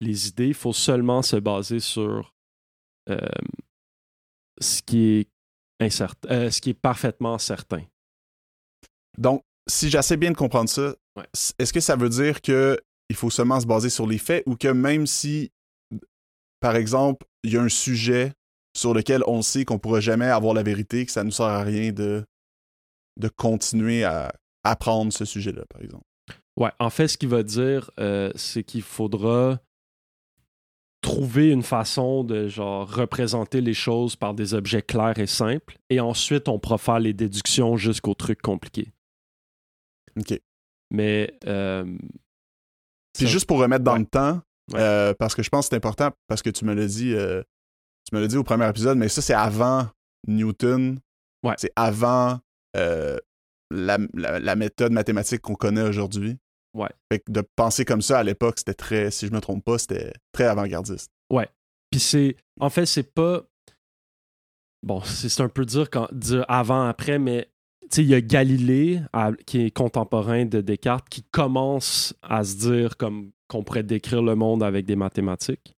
les 0.00 0.28
idées, 0.28 0.48
il 0.48 0.54
faut 0.54 0.72
seulement 0.72 1.22
se 1.22 1.36
baser 1.36 1.80
sur 1.80 2.34
euh, 3.08 3.18
ce, 4.60 4.82
qui 4.82 5.04
est 5.04 5.28
incertain, 5.80 6.28
euh, 6.30 6.50
ce 6.50 6.60
qui 6.60 6.70
est 6.70 6.74
parfaitement 6.74 7.38
certain. 7.38 7.84
Donc, 9.18 9.42
si 9.68 9.90
j'essaie 9.90 10.16
bien 10.16 10.30
de 10.30 10.36
comprendre 10.36 10.68
ça, 10.68 10.94
Ouais. 11.16 11.26
est-ce 11.58 11.74
que 11.74 11.80
ça 11.80 11.94
veut 11.94 12.08
dire 12.08 12.40
que 12.40 12.80
il 13.10 13.16
faut 13.16 13.28
seulement 13.28 13.60
se 13.60 13.66
baser 13.66 13.90
sur 13.90 14.06
les 14.06 14.16
faits 14.16 14.42
ou 14.46 14.56
que 14.56 14.68
même 14.68 15.06
si, 15.06 15.52
par 16.62 16.76
exemple, 16.76 17.26
il 17.44 17.52
y 17.52 17.56
a 17.58 17.62
un 17.62 17.68
sujet 17.68 18.32
sur 18.74 18.94
lequel 18.94 19.22
on 19.26 19.42
sait 19.42 19.64
qu'on 19.66 19.74
ne 19.74 19.78
pourra 19.80 20.00
jamais 20.00 20.26
avoir 20.26 20.54
la 20.54 20.62
vérité, 20.62 21.04
que 21.04 21.12
ça 21.12 21.20
ne 21.22 21.26
nous 21.26 21.32
sert 21.32 21.44
à 21.46 21.62
rien 21.62 21.92
de, 21.92 22.24
de 23.20 23.28
continuer 23.28 24.04
à 24.04 24.32
apprendre 24.64 25.12
ce 25.12 25.24
sujet-là, 25.26 25.64
par 25.68 25.82
exemple. 25.82 26.04
Ouais, 26.56 26.70
en 26.78 26.88
fait, 26.90 27.08
ce 27.08 27.18
qu'il 27.18 27.28
va 27.28 27.42
dire, 27.42 27.90
euh, 27.98 28.30
c'est 28.34 28.62
qu'il 28.64 28.82
faudra 28.82 29.60
trouver 31.02 31.50
une 31.50 31.62
façon 31.64 32.22
de 32.22 32.46
genre 32.48 32.88
représenter 32.88 33.60
les 33.60 33.74
choses 33.74 34.14
par 34.14 34.34
des 34.34 34.54
objets 34.54 34.82
clairs 34.82 35.18
et 35.18 35.26
simples, 35.26 35.76
et 35.90 35.98
ensuite 35.98 36.48
on 36.48 36.58
pourra 36.60 36.78
faire 36.78 37.00
les 37.00 37.12
déductions 37.12 37.76
jusqu'aux 37.76 38.14
trucs 38.14 38.40
compliqués. 38.40 38.92
OK. 40.18 40.38
Mais 40.90 41.36
euh, 41.46 41.84
C'est 43.16 43.24
ça- 43.24 43.30
juste 43.32 43.46
pour 43.46 43.58
remettre 43.58 43.82
dans 43.84 43.94
Ouais. 43.94 43.98
le 44.00 44.06
temps, 44.06 44.40
Ouais. 44.72 44.80
euh, 44.80 45.14
parce 45.18 45.34
que 45.34 45.42
je 45.42 45.48
pense 45.50 45.66
que 45.66 45.70
c'est 45.70 45.76
important, 45.76 46.10
parce 46.28 46.42
que 46.42 46.50
tu 46.50 46.64
me 46.64 46.74
l'as 46.74 46.86
dit, 46.86 47.14
euh, 47.14 47.42
tu 48.08 48.14
me 48.16 48.20
l'as 48.20 48.26
dit 48.28 48.36
au 48.36 48.44
premier 48.44 48.68
épisode, 48.68 48.96
mais 48.98 49.08
ça, 49.08 49.22
c'est 49.22 49.34
avant 49.34 49.88
Newton. 50.26 50.98
Ouais. 51.44 51.54
C'est 51.58 51.72
avant 51.76 52.38
euh, 52.76 53.18
la, 53.70 53.98
la- 54.14 54.38
la 54.40 54.56
méthode 54.56 54.92
mathématique 54.92 55.40
qu'on 55.42 55.54
connaît 55.54 55.82
aujourd'hui. 55.82 56.38
Ouais. 56.74 56.88
Fait 57.12 57.18
que 57.18 57.30
de 57.30 57.42
penser 57.56 57.84
comme 57.84 58.00
ça 58.02 58.18
à 58.18 58.22
l'époque, 58.22 58.58
c'était 58.58 58.74
très, 58.74 59.10
si 59.10 59.26
je 59.26 59.32
me 59.32 59.40
trompe 59.40 59.64
pas, 59.64 59.76
c'était 59.78 60.12
très 60.32 60.44
avant-gardiste. 60.44 61.10
Puis 61.90 62.00
c'est. 62.00 62.36
En 62.58 62.70
fait, 62.70 62.86
c'est 62.86 63.12
pas. 63.12 63.42
Bon, 64.82 65.00
c'est 65.02 65.42
un 65.42 65.48
peu 65.48 65.64
dire, 65.66 65.90
quand, 65.90 66.08
dire 66.12 66.44
avant-après, 66.48 67.18
mais 67.18 67.48
tu 67.82 67.88
sais, 67.96 68.02
il 68.02 68.08
y 68.08 68.14
a 68.14 68.20
Galilée, 68.22 69.00
à- 69.12 69.32
qui 69.46 69.66
est 69.66 69.70
contemporain 69.70 70.44
de 70.46 70.60
Descartes, 70.62 71.08
qui 71.10 71.22
commence 71.30 72.14
à 72.22 72.42
se 72.44 72.56
dire 72.56 72.96
comme 72.96 73.30
qu'on 73.52 73.62
pourrait 73.62 73.82
décrire 73.82 74.22
le 74.22 74.34
monde 74.34 74.62
avec 74.62 74.86
des 74.86 74.96
mathématiques. 74.96 75.76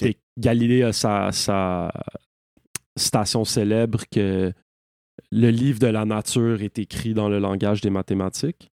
Et 0.00 0.16
Galilée 0.38 0.82
a 0.82 0.92
sa, 0.92 1.30
sa 1.30 1.92
citation 2.96 3.44
célèbre 3.44 4.04
que 4.10 4.52
le 5.30 5.50
livre 5.50 5.78
de 5.78 5.86
la 5.86 6.06
nature 6.06 6.62
est 6.62 6.78
écrit 6.78 7.12
dans 7.12 7.28
le 7.28 7.38
langage 7.38 7.82
des 7.82 7.90
mathématiques. 7.90 8.70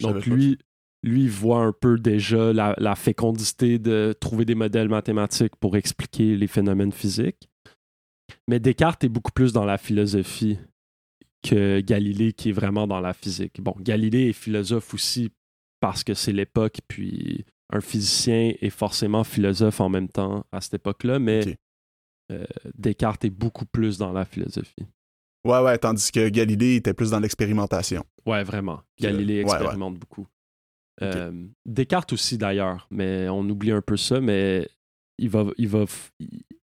Savais 0.00 0.14
Donc 0.14 0.26
lui, 0.26 0.58
lui 1.02 1.22
il 1.22 1.30
voit 1.30 1.64
un 1.64 1.72
peu 1.72 1.98
déjà 1.98 2.52
la, 2.52 2.74
la 2.76 2.94
fécondité 2.94 3.78
de 3.78 4.14
trouver 4.20 4.44
des 4.44 4.54
modèles 4.54 4.90
mathématiques 4.90 5.56
pour 5.56 5.76
expliquer 5.76 6.36
les 6.36 6.46
phénomènes 6.46 6.92
physiques. 6.92 7.48
Mais 8.46 8.60
Descartes 8.60 9.04
est 9.04 9.08
beaucoup 9.08 9.32
plus 9.32 9.52
dans 9.52 9.64
la 9.64 9.78
philosophie 9.78 10.58
que 11.42 11.80
Galilée 11.80 12.34
qui 12.34 12.50
est 12.50 12.52
vraiment 12.52 12.86
dans 12.86 13.00
la 13.00 13.14
physique. 13.14 13.60
Bon, 13.62 13.74
Galilée 13.80 14.28
est 14.28 14.32
philosophe 14.34 14.92
aussi 14.92 15.30
parce 15.80 16.04
que 16.04 16.14
c'est 16.14 16.32
l'époque, 16.32 16.78
puis 16.88 17.44
un 17.72 17.80
physicien 17.80 18.52
est 18.60 18.70
forcément 18.70 19.24
philosophe 19.24 19.80
en 19.80 19.88
même 19.88 20.08
temps 20.08 20.44
à 20.52 20.60
cette 20.60 20.74
époque-là, 20.74 21.18
mais 21.18 21.56
euh, 22.32 22.44
Descartes 22.76 23.24
est 23.24 23.30
beaucoup 23.30 23.66
plus 23.66 23.98
dans 23.98 24.12
la 24.12 24.24
philosophie. 24.24 24.86
Ouais, 25.44 25.60
ouais, 25.62 25.78
tandis 25.78 26.12
que 26.12 26.28
Galilée 26.28 26.76
était 26.76 26.92
plus 26.92 27.10
dans 27.10 27.18
l'expérimentation. 27.20 28.04
Ouais, 28.26 28.44
vraiment. 28.44 28.82
Galilée 29.00 29.42
ouais, 29.42 29.50
ouais. 29.50 29.56
expérimente 29.56 29.98
beaucoup. 29.98 30.26
Euh, 31.02 31.32
Descartes 31.64 32.12
aussi, 32.12 32.36
d'ailleurs, 32.36 32.86
mais 32.90 33.28
on 33.30 33.48
oublie 33.48 33.72
un 33.72 33.80
peu 33.80 33.96
ça, 33.96 34.20
mais 34.20 34.68
il 35.16 35.30
va, 35.30 35.46
il 35.56 35.68
va, 35.68 35.86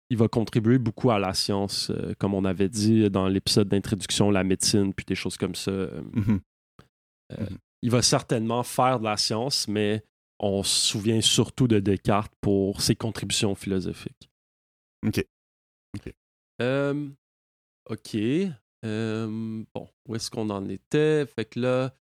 il 0.10 0.18
va 0.18 0.28
contribuer 0.28 0.80
beaucoup 0.80 1.12
à 1.12 1.20
la 1.20 1.34
science, 1.36 1.92
euh, 1.92 2.14
comme 2.18 2.34
on 2.34 2.44
avait 2.44 2.70
dit 2.70 3.08
dans 3.12 3.28
l'épisode 3.28 3.68
d'introduction, 3.68 4.32
la 4.32 4.44
médecine, 4.44 4.94
puis 4.96 5.06
des 5.06 5.16
choses 5.16 5.38
comme 5.38 5.56
ça. 5.56 5.72
Euh, 5.72 6.02
Mhm. 6.14 6.40
Il 7.86 7.92
va 7.92 8.02
certainement 8.02 8.64
faire 8.64 8.98
de 9.00 9.04
la 9.04 9.16
science, 9.16 9.68
mais 9.68 10.04
on 10.40 10.64
se 10.64 10.88
souvient 10.88 11.22
surtout 11.22 11.68
de 11.68 11.78
Descartes 11.78 12.34
pour 12.42 12.82
ses 12.82 12.96
contributions 12.96 13.54
philosophiques. 13.54 14.32
OK. 15.06 15.24
Euh, 16.64 17.08
OK. 17.88 18.18
Euh, 18.86 19.64
bon, 19.76 19.88
où 20.08 20.16
est-ce 20.16 20.32
qu'on 20.32 20.50
en 20.50 20.68
était? 20.68 21.28
Fait 21.28 21.46
que 21.46 21.60
là, 21.60 21.96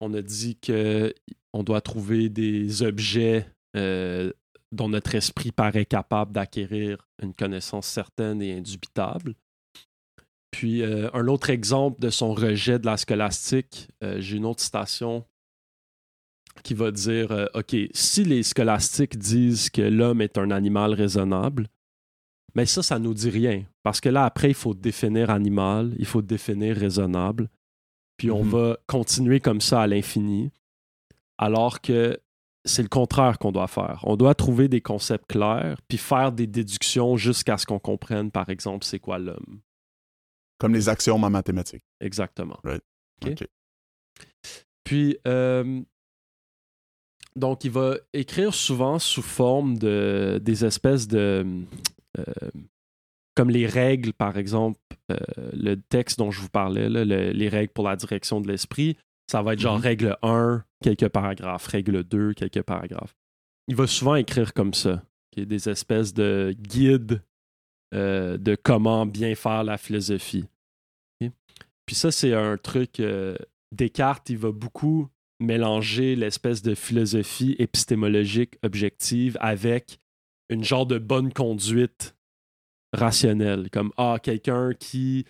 on 0.00 0.12
a 0.12 0.22
dit 0.22 0.56
que 0.56 1.14
on 1.52 1.62
doit 1.62 1.82
trouver 1.82 2.28
des 2.30 2.82
objets 2.82 3.48
euh, 3.76 4.32
dont 4.72 4.88
notre 4.88 5.14
esprit 5.14 5.52
paraît 5.52 5.86
capable 5.86 6.32
d'acquérir 6.32 7.06
une 7.22 7.32
connaissance 7.32 7.86
certaine 7.86 8.42
et 8.42 8.54
indubitable. 8.58 9.36
Puis 10.50 10.82
euh, 10.82 11.10
un 11.12 11.28
autre 11.28 11.50
exemple 11.50 12.00
de 12.00 12.10
son 12.10 12.32
rejet 12.34 12.78
de 12.78 12.86
la 12.86 12.96
scolastique, 12.96 13.88
euh, 14.02 14.20
j'ai 14.20 14.36
une 14.38 14.46
autre 14.46 14.62
citation 14.62 15.24
qui 16.64 16.74
va 16.74 16.90
dire 16.90 17.30
euh, 17.32 17.46
OK, 17.54 17.76
si 17.92 18.24
les 18.24 18.42
scolastiques 18.42 19.18
disent 19.18 19.70
que 19.70 19.82
l'homme 19.82 20.20
est 20.20 20.38
un 20.38 20.50
animal 20.50 20.94
raisonnable, 20.94 21.68
mais 22.54 22.66
ça, 22.66 22.82
ça 22.82 22.98
nous 22.98 23.14
dit 23.14 23.30
rien. 23.30 23.64
Parce 23.82 24.00
que 24.00 24.08
là, 24.08 24.24
après, 24.24 24.48
il 24.48 24.54
faut 24.54 24.74
définir 24.74 25.30
animal, 25.30 25.94
il 25.98 26.06
faut 26.06 26.22
définir 26.22 26.76
raisonnable. 26.76 27.48
Puis 28.16 28.30
on 28.30 28.42
Mhm. 28.42 28.50
va 28.50 28.78
continuer 28.86 29.38
comme 29.40 29.60
ça 29.60 29.82
à 29.82 29.86
l'infini. 29.86 30.50
Alors 31.36 31.80
que 31.80 32.18
c'est 32.64 32.82
le 32.82 32.88
contraire 32.88 33.38
qu'on 33.38 33.52
doit 33.52 33.68
faire. 33.68 34.00
On 34.02 34.16
doit 34.16 34.34
trouver 34.34 34.66
des 34.68 34.80
concepts 34.80 35.26
clairs, 35.28 35.78
puis 35.86 35.98
faire 35.98 36.32
des 36.32 36.46
déductions 36.48 37.16
jusqu'à 37.16 37.56
ce 37.58 37.64
qu'on 37.66 37.78
comprenne, 37.78 38.30
par 38.32 38.48
exemple, 38.48 38.84
c'est 38.84 38.98
quoi 38.98 39.18
l'homme. 39.18 39.60
Comme 40.58 40.74
les 40.74 40.88
axiomes 40.88 41.24
en 41.24 41.30
mathématiques. 41.30 41.84
Exactement. 42.00 42.58
OK. 42.64 42.80
OK. 43.26 43.46
Puis, 44.84 45.18
euh, 45.26 45.80
donc, 47.36 47.64
il 47.64 47.70
va 47.70 47.96
écrire 48.12 48.52
souvent 48.54 48.98
sous 48.98 49.22
forme 49.22 49.78
de 49.78 50.40
des 50.42 50.64
espèces 50.64 51.06
de. 51.08 51.46
euh, 52.18 52.24
comme 53.36 53.50
les 53.50 53.66
règles, 53.66 54.12
par 54.12 54.36
exemple, 54.36 54.80
euh, 55.12 55.16
le 55.52 55.76
texte 55.76 56.18
dont 56.18 56.32
je 56.32 56.40
vous 56.40 56.48
parlais, 56.48 56.88
là, 56.88 57.04
le- 57.04 57.30
les 57.30 57.48
règles 57.48 57.72
pour 57.72 57.84
la 57.84 57.94
direction 57.94 58.40
de 58.40 58.48
l'esprit. 58.48 58.96
Ça 59.30 59.42
va 59.42 59.52
être 59.52 59.60
genre 59.60 59.76
Mhm. 59.76 59.82
règle 59.84 60.16
1, 60.22 60.64
quelques 60.82 61.08
paragraphes, 61.08 61.66
règle 61.68 62.02
2, 62.02 62.32
quelques 62.34 62.62
paragraphes. 62.62 63.14
Il 63.68 63.76
va 63.76 63.86
souvent 63.86 64.16
écrire 64.16 64.54
comme 64.54 64.74
ça, 64.74 65.04
qui 65.30 65.40
est 65.42 65.46
des 65.46 65.68
espèces 65.68 66.12
de 66.14 66.52
guides 66.58 67.22
euh, 67.94 68.36
de 68.38 68.54
comment 68.54 69.06
bien 69.06 69.34
faire 69.34 69.64
la 69.64 69.78
philosophie. 69.78 70.44
Puis 71.86 71.94
ça, 71.96 72.10
c'est 72.10 72.34
un 72.34 72.56
truc. 72.58 73.00
euh, 73.00 73.36
Descartes, 73.74 74.28
il 74.30 74.36
va 74.38 74.50
beaucoup 74.52 75.08
mélanger 75.40 76.16
l'espèce 76.16 76.60
de 76.62 76.74
philosophie 76.74 77.54
épistémologique 77.58 78.58
objective 78.62 79.36
avec 79.40 79.98
une 80.50 80.64
genre 80.64 80.84
de 80.86 80.98
bonne 80.98 81.32
conduite 81.32 82.14
rationnelle. 82.92 83.70
Comme, 83.70 83.92
ah, 83.96 84.18
quelqu'un 84.22 84.72
qui 84.74 85.24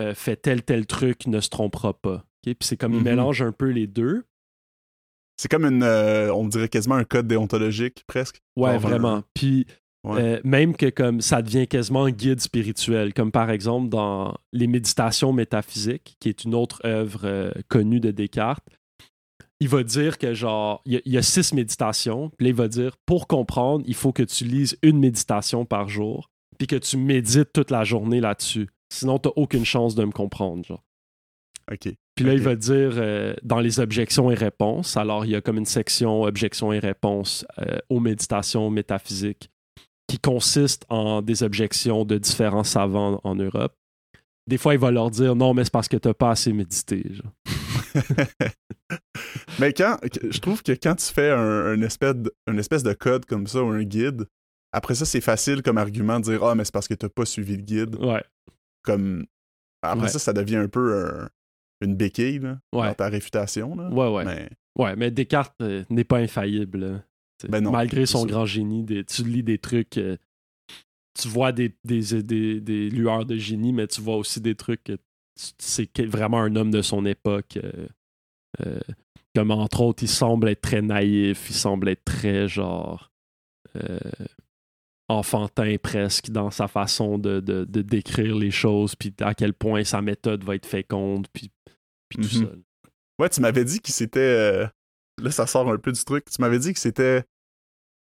euh, 0.00 0.14
fait 0.14 0.36
tel, 0.36 0.62
tel 0.64 0.86
truc 0.86 1.26
ne 1.28 1.38
se 1.40 1.48
trompera 1.48 1.92
pas. 1.94 2.24
Puis 2.42 2.56
c'est 2.62 2.76
comme 2.76 2.92
il 2.94 2.98
Mhm. 2.98 3.04
mélange 3.04 3.42
un 3.42 3.52
peu 3.52 3.70
les 3.70 3.86
deux. 3.86 4.24
C'est 5.36 5.48
comme 5.48 5.64
une, 5.64 5.82
euh, 5.84 6.32
on 6.34 6.46
dirait 6.48 6.68
quasiment 6.68 6.96
un 6.96 7.04
code 7.04 7.26
déontologique, 7.28 8.04
presque. 8.06 8.40
Ouais, 8.56 8.78
vraiment. 8.78 9.22
Puis 9.34 9.66
Ouais. 10.04 10.20
euh, 10.22 10.40
même 10.44 10.76
que 10.76 10.90
comme 10.90 11.20
ça 11.22 11.40
devient 11.40 11.66
quasiment 11.66 12.04
un 12.04 12.10
guide 12.10 12.40
spirituel, 12.40 13.14
comme 13.14 13.32
par 13.32 13.50
exemple 13.50 13.88
dans 13.88 14.34
les 14.52 14.66
méditations 14.66 15.32
métaphysiques, 15.32 16.16
qui 16.20 16.28
est 16.28 16.44
une 16.44 16.54
autre 16.54 16.80
œuvre 16.84 17.20
euh, 17.24 17.50
connue 17.68 18.00
de 18.00 18.10
Descartes. 18.10 18.66
Il 19.60 19.68
va 19.68 19.82
dire 19.82 20.18
que 20.18 20.34
genre, 20.34 20.82
il 20.84 20.92
y, 20.92 20.96
a- 20.96 21.00
il 21.06 21.12
y 21.12 21.16
a 21.16 21.22
six 21.22 21.54
méditations, 21.54 22.30
puis 22.36 22.44
là, 22.46 22.48
il 22.50 22.54
va 22.56 22.68
dire, 22.68 22.96
pour 23.06 23.26
comprendre, 23.26 23.82
il 23.86 23.94
faut 23.94 24.12
que 24.12 24.22
tu 24.24 24.44
lises 24.44 24.76
une 24.82 24.98
méditation 24.98 25.64
par 25.64 25.88
jour, 25.88 26.28
puis 26.58 26.66
que 26.66 26.76
tu 26.76 26.96
médites 26.98 27.52
toute 27.52 27.70
la 27.70 27.84
journée 27.84 28.20
là-dessus. 28.20 28.68
Sinon, 28.92 29.18
tu 29.18 29.30
aucune 29.36 29.64
chance 29.64 29.94
de 29.94 30.04
me 30.04 30.12
comprendre. 30.12 30.64
Genre. 30.66 30.84
OK. 31.72 31.88
Puis 32.14 32.24
là, 32.24 32.34
il 32.34 32.40
va 32.42 32.54
dire 32.56 32.92
euh, 32.96 33.34
dans 33.42 33.58
les 33.60 33.80
objections 33.80 34.30
et 34.30 34.34
réponses. 34.34 34.96
Alors, 34.98 35.24
il 35.24 35.30
y 35.30 35.34
a 35.34 35.40
comme 35.40 35.56
une 35.56 35.64
section 35.64 36.22
objections 36.22 36.72
et 36.72 36.78
réponses 36.78 37.46
aux 37.88 38.00
méditations 38.00 38.68
métaphysiques 38.70 39.50
qui 40.06 40.18
consiste 40.18 40.84
en 40.88 41.22
des 41.22 41.42
objections 41.42 42.04
de 42.04 42.18
différents 42.18 42.64
savants 42.64 43.20
en 43.24 43.34
Europe. 43.34 43.74
Des 44.46 44.58
fois, 44.58 44.74
il 44.74 44.80
va 44.80 44.90
leur 44.90 45.10
dire 45.10 45.34
non, 45.36 45.54
mais 45.54 45.64
c'est 45.64 45.72
parce 45.72 45.88
que 45.88 45.96
t'as 45.96 46.12
pas 46.14 46.30
assez 46.30 46.52
médité. 46.52 47.02
Mais 49.60 49.72
quand, 49.72 49.98
je 50.30 50.38
trouve 50.40 50.62
que 50.62 50.72
quand 50.72 50.96
tu 50.96 51.06
fais 51.12 51.30
un, 51.30 51.38
un 51.66 51.80
espèce 51.82 52.14
de, 52.16 52.32
espèce 52.58 52.82
de 52.82 52.92
code 52.92 53.24
comme 53.24 53.46
ça 53.46 53.62
ou 53.62 53.68
un 53.68 53.82
guide, 53.84 54.26
après 54.72 54.94
ça, 54.96 55.04
c'est 55.04 55.20
facile 55.20 55.62
comme 55.62 55.78
argument 55.78 56.18
de 56.18 56.24
dire 56.24 56.42
Ah, 56.44 56.54
mais 56.54 56.64
c'est 56.64 56.72
parce 56.72 56.88
que 56.88 56.94
t'as 56.94 57.08
pas 57.08 57.24
suivi 57.24 57.56
le 57.56 57.62
guide. 57.62 57.94
Ouais, 57.96 58.22
Comme, 58.82 59.24
après 59.82 60.02
Ouais. 60.04 60.08
ça, 60.08 60.18
ça 60.18 60.32
devient 60.32 60.56
un 60.56 60.68
peu 60.68 61.06
un- 61.06 61.28
une 61.80 61.94
béquille 61.94 62.40
là, 62.40 62.58
Ouais. 62.74 62.88
dans 62.88 62.94
ta 62.94 63.08
réfutation. 63.08 63.74
Là. 63.76 63.88
ouais, 63.90 64.08
ouais. 64.12 64.24
Mais, 64.24 64.50
Ouais, 64.76 64.96
mais 64.96 65.12
Descartes 65.12 65.54
euh, 65.62 65.84
n'est 65.88 66.02
pas 66.04 66.18
infaillible. 66.18 67.04
Ben 67.48 67.60
non, 67.62 67.70
Malgré 67.72 68.06
son 68.06 68.20
ça. 68.22 68.26
grand 68.26 68.46
génie, 68.46 68.82
des- 68.84 69.04
tu 69.04 69.22
lis 69.24 69.42
des 69.42 69.58
trucs, 69.58 69.98
euh, 69.98 70.16
tu 71.20 71.28
vois 71.28 71.52
des, 71.52 71.74
des, 71.84 72.22
des- 72.22 72.60
des 72.60 72.90
lueurs 72.90 73.24
de 73.26 73.36
génie, 73.36 73.72
mais 73.72 73.86
tu 73.86 74.00
vois 74.00 74.16
aussi 74.16 74.40
des 74.40 74.54
trucs 74.54 74.92
c'est 75.58 75.90
vraiment 76.06 76.40
un 76.40 76.54
homme 76.56 76.70
de 76.70 76.80
son 76.82 77.04
époque. 77.06 77.56
euh, 77.62 77.86
euh, 78.64 78.78
comme 79.34 79.50
entre 79.50 79.80
autres, 79.80 80.04
il 80.04 80.08
semble 80.08 80.48
être 80.48 80.60
très 80.60 80.80
naïf, 80.80 81.50
il 81.50 81.54
semble 81.56 81.88
être 81.88 82.04
très 82.04 82.46
genre 82.48 83.10
enfantin 85.08 85.76
presque 85.82 86.30
dans 86.30 86.50
sa 86.50 86.66
façon 86.68 87.18
de, 87.18 87.40
de- 87.40 87.64
de 87.64 87.82
décrire 87.82 88.36
les 88.36 88.50
choses, 88.50 88.94
puis 88.94 89.12
à 89.20 89.34
quel 89.34 89.52
point 89.52 89.84
sa 89.84 90.00
méthode 90.00 90.44
va 90.44 90.54
être 90.54 90.66
féconde, 90.66 91.26
puis, 91.32 91.50
puis 92.08 92.26
tout 92.26 92.38
Mhm. 92.38 92.44
ça. 92.46 92.52
ouais, 93.20 93.28
tu 93.28 93.40
m'avais 93.40 93.64
dit 93.64 93.80
qu'il 93.80 93.94
s'était. 93.94 94.20
euh, 94.20 94.66
Là, 95.22 95.30
ça 95.30 95.46
sort 95.46 95.70
un 95.70 95.78
peu 95.78 95.92
du 95.92 96.04
truc. 96.04 96.24
Tu 96.24 96.40
m'avais 96.40 96.58
dit 96.58 96.72
que 96.72 96.78
c'était. 96.80 97.22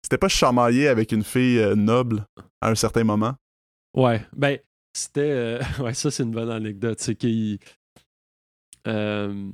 C'était 0.02 0.18
pas 0.18 0.28
chamaillé 0.28 0.88
avec 0.88 1.12
une 1.12 1.24
fille 1.24 1.58
euh, 1.58 1.74
noble 1.74 2.24
à 2.60 2.70
un 2.70 2.74
certain 2.74 3.04
moment? 3.04 3.34
Ouais, 3.96 4.24
ben, 4.36 4.58
c'était. 4.92 5.20
euh, 5.30 5.60
ouais, 5.80 5.94
ça, 5.94 6.10
c'est 6.10 6.22
une 6.22 6.30
bonne 6.32 6.50
anecdote. 6.50 6.98
C'est 7.00 7.14
qu'il. 7.14 7.58
euh, 8.86 9.50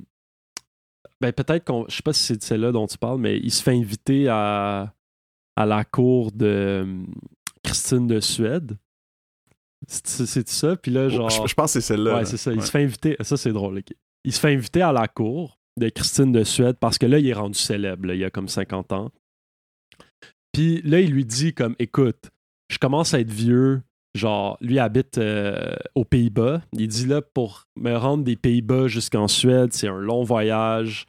ben, 1.21 1.31
peut-être 1.33 1.65
qu'on. 1.65 1.85
Je 1.89 1.95
sais 1.95 2.03
pas 2.03 2.13
si 2.13 2.23
c'est 2.23 2.37
de 2.37 2.43
celle-là 2.43 2.71
dont 2.71 2.87
tu 2.87 2.97
parles, 2.97 3.19
mais 3.19 3.37
il 3.37 3.51
se 3.51 3.61
fait 3.63 3.75
inviter 3.75 4.27
à, 4.29 4.93
à 5.55 5.65
la 5.65 5.83
cour 5.83 6.31
de 6.31 6.45
euh, 6.85 7.03
Christine 7.63 8.07
de 8.07 8.19
Suède. 8.19 8.77
C'est 9.87 10.47
ça? 10.49 10.75
Puis 10.75 10.91
là, 10.91 11.09
genre. 11.09 11.29
Oh, 11.31 11.43
Je, 11.43 11.49
je 11.49 11.53
pense 11.55 11.73
que 11.73 11.79
c'est 11.79 11.87
celle-là. 11.87 12.17
Ouais, 12.17 12.25
c'est 12.25 12.37
ça. 12.37 12.51
Il 12.53 12.61
se 12.61 12.71
fait 12.71 12.83
inviter. 12.83 13.15
Ça, 13.21 13.37
c'est 13.37 13.51
drôle. 13.53 13.77
ok. 13.79 13.93
Il 14.23 14.33
se 14.33 14.39
fait 14.39 14.53
inviter 14.53 14.81
à 14.81 14.91
la 14.91 15.07
cour 15.07 15.59
de 15.77 15.89
Christine 15.89 16.31
de 16.31 16.43
Suède 16.43 16.77
parce 16.79 16.97
que 16.97 17.05
là, 17.05 17.19
il 17.19 17.27
est 17.27 17.33
rendu 17.33 17.57
célèbre. 17.57 18.07
là, 18.07 18.15
il 18.15 18.23
a 18.23 18.29
comme 18.31 18.47
50 18.47 18.91
ans. 18.93 19.11
Puis 20.57 20.81
là, 20.81 20.99
il 21.01 21.11
lui 21.11 21.23
dit 21.23 21.53
comme 21.53 21.75
écoute, 21.77 22.31
je 22.71 22.79
commence 22.79 23.13
à 23.13 23.19
être 23.19 23.29
vieux. 23.29 23.83
Genre, 24.15 24.57
lui 24.59 24.79
habite 24.79 25.19
euh, 25.19 25.75
aux 25.93 26.03
Pays-Bas. 26.03 26.63
Il 26.73 26.87
dit 26.87 27.05
là, 27.05 27.21
pour 27.21 27.67
me 27.75 27.95
rendre 27.95 28.23
des 28.23 28.35
Pays-Bas 28.35 28.87
jusqu'en 28.87 29.27
Suède, 29.27 29.71
c'est 29.73 29.87
un 29.87 29.99
long 29.99 30.23
voyage. 30.23 31.05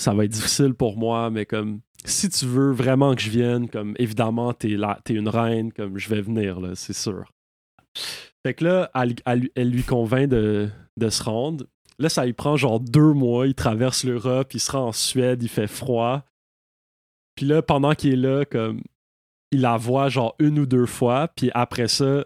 Ça 0.00 0.14
va 0.14 0.24
être 0.24 0.30
difficile 0.30 0.72
pour 0.72 0.96
moi, 0.96 1.28
mais 1.28 1.44
comme 1.44 1.80
si 2.06 2.30
tu 2.30 2.46
veux 2.46 2.72
vraiment 2.72 3.14
que 3.14 3.20
je 3.20 3.28
vienne, 3.28 3.68
comme 3.68 3.94
évidemment, 3.98 4.54
t'es 4.54 4.68
là, 4.68 4.98
t'es 5.04 5.12
une 5.12 5.28
reine, 5.28 5.70
comme 5.70 5.98
je 5.98 6.08
vais 6.08 6.22
venir, 6.22 6.58
là, 6.58 6.70
c'est 6.74 6.94
sûr. 6.94 7.30
Fait 8.46 8.54
que 8.54 8.64
là, 8.64 8.90
elle, 8.94 9.50
elle- 9.54 9.70
lui 9.70 9.82
convainc 9.82 10.30
de, 10.30 10.70
de 10.96 11.08
se 11.10 11.22
rendre. 11.22 11.66
Là, 11.98 12.08
ça 12.08 12.24
lui 12.24 12.32
prend 12.32 12.56
genre 12.56 12.80
deux 12.80 13.12
mois. 13.12 13.46
Il 13.46 13.54
traverse 13.54 14.04
l'Europe, 14.04 14.54
il 14.54 14.60
se 14.60 14.70
rend 14.72 14.86
en 14.86 14.92
Suède, 14.92 15.42
il 15.42 15.50
fait 15.50 15.66
froid. 15.66 16.24
Puis 17.38 17.46
là, 17.46 17.62
pendant 17.62 17.94
qu'il 17.94 18.14
est 18.14 18.16
là, 18.16 18.44
comme 18.44 18.82
il 19.52 19.60
la 19.60 19.76
voit 19.76 20.08
genre 20.08 20.34
une 20.40 20.58
ou 20.58 20.66
deux 20.66 20.86
fois, 20.86 21.28
puis 21.28 21.52
après 21.54 21.86
ça, 21.86 22.24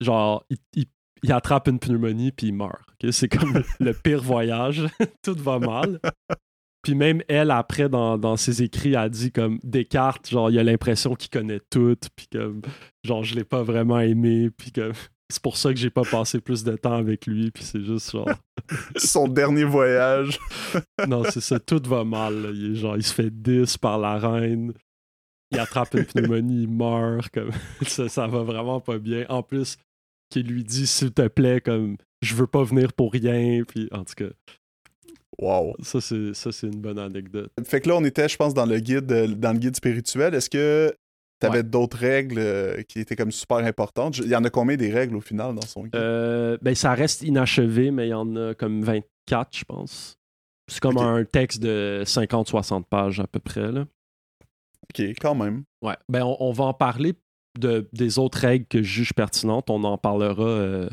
genre, 0.00 0.46
il, 0.76 0.86
attrape 1.32 1.66
une 1.66 1.80
pneumonie, 1.80 2.30
puis 2.30 2.46
il 2.46 2.54
meurt. 2.54 2.80
C'est 3.10 3.28
comme 3.28 3.64
le 3.80 3.92
pire 3.92 4.22
voyage. 4.22 4.86
Tout 5.24 5.34
va 5.34 5.58
mal. 5.58 5.98
Puis 6.84 6.94
même 6.94 7.22
elle, 7.26 7.50
après, 7.50 7.88
dans, 7.88 8.18
dans 8.18 8.36
ses 8.36 8.62
écrits, 8.62 8.94
a 8.94 9.08
dit 9.08 9.32
comme 9.32 9.58
Descartes, 9.64 10.30
genre, 10.30 10.48
il 10.48 10.60
a 10.60 10.62
l'impression 10.62 11.16
qu'il 11.16 11.30
connaît 11.30 11.60
tout, 11.68 11.96
puis 12.14 12.28
comme, 12.30 12.62
genre, 13.02 13.24
je 13.24 13.34
l'ai 13.34 13.44
pas 13.44 13.64
vraiment 13.64 13.98
aimé, 13.98 14.48
puis 14.56 14.70
comme, 14.70 14.92
c'est 15.30 15.42
pour 15.42 15.56
ça 15.56 15.72
que 15.72 15.78
j'ai 15.78 15.90
pas 15.90 16.02
passé 16.02 16.40
plus 16.40 16.64
de 16.64 16.76
temps 16.76 16.94
avec 16.94 17.26
lui, 17.26 17.50
puis 17.50 17.64
c'est 17.64 17.82
juste 17.82 18.10
genre, 18.10 18.28
Son 18.96 19.28
dernier 19.28 19.64
voyage. 19.64 20.38
non, 21.08 21.24
c'est 21.24 21.40
ça, 21.40 21.58
tout 21.58 21.82
va 21.86 22.04
mal, 22.04 22.42
là. 22.42 22.50
Il 22.52 22.72
est 22.72 22.74
genre, 22.76 22.96
il 22.96 23.02
se 23.02 23.14
fait 23.14 23.30
10 23.30 23.78
par 23.78 23.98
la 23.98 24.18
reine, 24.18 24.72
il 25.50 25.58
attrape 25.58 25.94
une 25.94 26.04
pneumonie, 26.04 26.62
il 26.62 26.68
meurt, 26.68 27.28
comme, 27.30 27.50
ça, 27.86 28.08
ça 28.08 28.26
va 28.26 28.42
vraiment 28.42 28.80
pas 28.80 28.98
bien. 28.98 29.24
En 29.28 29.42
plus, 29.42 29.76
qu'il 30.30 30.46
lui 30.46 30.64
dit, 30.64 30.86
s'il 30.86 31.12
te 31.12 31.28
plaît, 31.28 31.60
comme, 31.60 31.96
je 32.22 32.34
veux 32.34 32.46
pas 32.46 32.62
venir 32.62 32.92
pour 32.92 33.12
rien, 33.12 33.62
puis 33.66 33.88
en 33.92 34.04
tout 34.04 34.14
cas, 34.16 34.30
Wow. 35.40 35.74
ça, 35.82 36.00
c'est, 36.00 36.34
ça, 36.34 36.52
c'est 36.52 36.66
une 36.66 36.80
bonne 36.80 36.98
anecdote. 36.98 37.50
Fait 37.64 37.80
que 37.80 37.88
là, 37.88 37.96
on 37.96 38.04
était, 38.04 38.28
je 38.28 38.36
pense, 38.36 38.54
dans 38.54 38.66
le 38.66 38.78
guide, 38.78 39.10
euh, 39.10 39.26
dans 39.28 39.52
le 39.52 39.58
guide 39.58 39.74
spirituel. 39.74 40.34
Est-ce 40.34 40.50
que 40.50 40.94
tu 41.42 41.46
avais 41.46 41.58
Ouais. 41.58 41.62
d'autres 41.62 41.98
règles 41.98 42.38
euh, 42.38 42.82
qui 42.82 43.00
étaient 43.00 43.16
comme 43.16 43.30
super 43.32 43.58
importantes? 43.58 44.14
Je- 44.14 44.22
Il 44.22 44.28
y 44.30 44.36
en 44.36 44.44
a 44.44 44.50
combien 44.50 44.76
des 44.76 44.90
règles 44.92 45.16
au 45.16 45.20
final 45.20 45.54
dans 45.54 45.66
son 45.66 45.82
guide? 45.84 45.94
Euh, 45.96 46.56
ben, 46.62 46.74
ça 46.74 46.94
reste 46.94 47.22
inachevé, 47.22 47.90
mais 47.90 48.06
il 48.06 48.10
y 48.10 48.14
en 48.14 48.34
a 48.36 48.54
comme 48.54 48.82
24, 48.82 49.56
je 49.56 49.64
pense. 49.64 50.16
C'est 50.70 50.80
comme 50.80 50.96
un 50.98 51.24
texte 51.24 51.60
de 51.62 52.02
50-60 52.06 52.84
pages 52.88 53.20
à 53.20 53.26
peu 53.26 53.40
près. 53.40 53.70
Là. 53.70 53.84
Ok, 54.90 55.04
quand 55.20 55.34
même. 55.34 55.64
Ouais. 55.82 55.96
Ben, 56.08 56.22
on, 56.24 56.36
on 56.40 56.52
va 56.52 56.64
en 56.64 56.74
parler 56.74 57.14
de, 57.58 57.88
des 57.92 58.18
autres 58.18 58.38
règles 58.38 58.66
que 58.66 58.78
je 58.82 58.88
juge 58.90 59.12
pertinentes. 59.12 59.68
On 59.70 59.84
en 59.84 59.98
parlera 59.98 60.44
euh, 60.46 60.88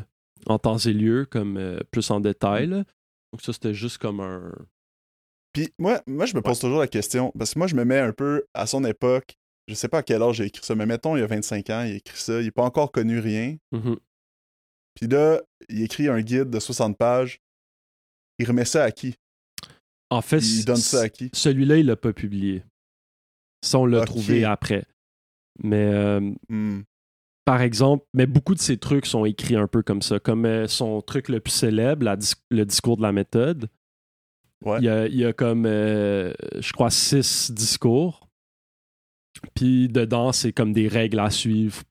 en 0.46 0.58
temps 0.58 0.78
et 0.78 0.92
lieu, 0.92 1.24
comme 1.24 1.80
plus 1.90 2.10
en 2.10 2.20
détail. 2.20 2.66
là. 2.66 2.84
Donc, 3.32 3.42
ça, 3.42 3.52
c'était 3.52 3.74
juste 3.74 3.98
comme 3.98 4.20
un. 4.20 4.52
Puis 5.52 5.72
moi, 5.78 6.00
moi, 6.06 6.26
je 6.26 6.34
me 6.36 6.42
pose 6.42 6.58
toujours 6.60 6.78
la 6.80 6.86
question, 6.88 7.32
parce 7.38 7.54
que 7.54 7.58
moi, 7.58 7.66
je 7.66 7.74
me 7.74 7.84
mets 7.84 7.98
un 7.98 8.12
peu 8.12 8.44
à 8.54 8.66
son 8.66 8.84
époque. 8.84 9.36
Je 9.68 9.74
sais 9.74 9.88
pas 9.88 9.98
à 9.98 10.02
quel 10.02 10.22
âge 10.22 10.36
j'ai 10.36 10.46
écrit 10.46 10.64
ça, 10.64 10.74
mais 10.74 10.86
mettons, 10.86 11.16
il 11.16 11.20
y 11.20 11.22
a 11.22 11.26
25 11.26 11.70
ans, 11.70 11.82
il 11.84 11.92
a 11.92 11.94
écrit 11.96 12.18
ça. 12.18 12.40
Il 12.40 12.46
n'a 12.46 12.50
pas 12.52 12.64
encore 12.64 12.90
connu 12.90 13.18
rien. 13.20 13.56
Mhm. 13.72 13.96
Puis 14.94 15.06
là, 15.08 15.40
il 15.68 15.82
écrit 15.82 16.08
un 16.08 16.20
guide 16.20 16.50
de 16.50 16.58
60 16.60 16.98
pages. 16.98 17.40
Il 18.38 18.46
remet 18.48 18.64
ça 18.64 18.82
à 18.84 18.90
qui? 18.90 19.14
En 20.10 20.22
fait, 20.22 20.38
Il 20.40 20.64
donne 20.64 20.76
ça 20.76 21.02
à 21.02 21.08
qui? 21.08 21.30
celui-là, 21.32 21.76
il 21.76 21.86
l'a 21.86 21.96
pas 21.96 22.12
publié. 22.12 22.64
Ça, 23.64 23.78
on 23.78 23.86
l'a 23.86 24.04
trouvé 24.04 24.44
après. 24.44 24.84
Mais 25.62 25.84
euh, 25.92 26.32
Hmm. 26.48 26.80
par 27.44 27.60
exemple, 27.60 28.04
mais 28.14 28.26
beaucoup 28.26 28.54
de 28.54 28.60
ces 28.60 28.78
trucs 28.78 29.06
sont 29.06 29.24
écrits 29.24 29.56
un 29.56 29.68
peu 29.68 29.82
comme 29.82 30.02
ça. 30.02 30.18
Comme 30.18 30.46
euh, 30.46 30.66
son 30.66 31.00
truc 31.02 31.28
le 31.28 31.38
plus 31.40 31.52
célèbre, 31.52 32.04
la 32.04 32.16
dis- 32.16 32.34
le 32.50 32.64
discours 32.64 32.96
de 32.96 33.02
la 33.02 33.12
méthode. 33.12 33.68
Ouais. 34.64 34.78
Il, 34.80 34.84
y 34.84 34.88
a, 34.88 35.06
il 35.06 35.14
y 35.16 35.24
a 35.24 35.32
comme, 35.32 35.64
euh, 35.66 36.32
je 36.58 36.72
crois, 36.72 36.90
six 36.90 37.50
discours. 37.52 38.26
Puis 39.54 39.88
dedans, 39.88 40.32
c'est 40.32 40.52
comme 40.52 40.72
des 40.72 40.88
règles 40.88 41.18
à 41.20 41.30
suivre. 41.30 41.82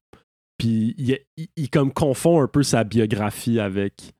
Puis 0.58 0.94
il, 0.98 1.18
il- 1.38 1.48
il 1.56 1.70
comme 1.70 1.94
confond 1.94 2.42
un 2.42 2.48
peu 2.48 2.64
sa 2.64 2.84
biographie 2.84 3.60
avec 3.60 4.14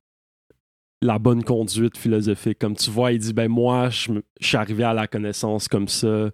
la 1.02 1.18
bonne 1.18 1.42
conduite 1.44 1.96
philosophique. 1.96 2.58
Comme 2.58 2.76
tu 2.76 2.90
vois, 2.90 3.12
il 3.12 3.18
dit 3.18 3.32
ben 3.32 3.48
moi, 3.48 3.88
je, 3.90 4.12
suis 4.40 4.56
arrivé 4.56 4.84
à 4.84 4.92
la 4.94 5.06
connaissance 5.06 5.68
comme 5.68 5.88
ça, 5.88 6.30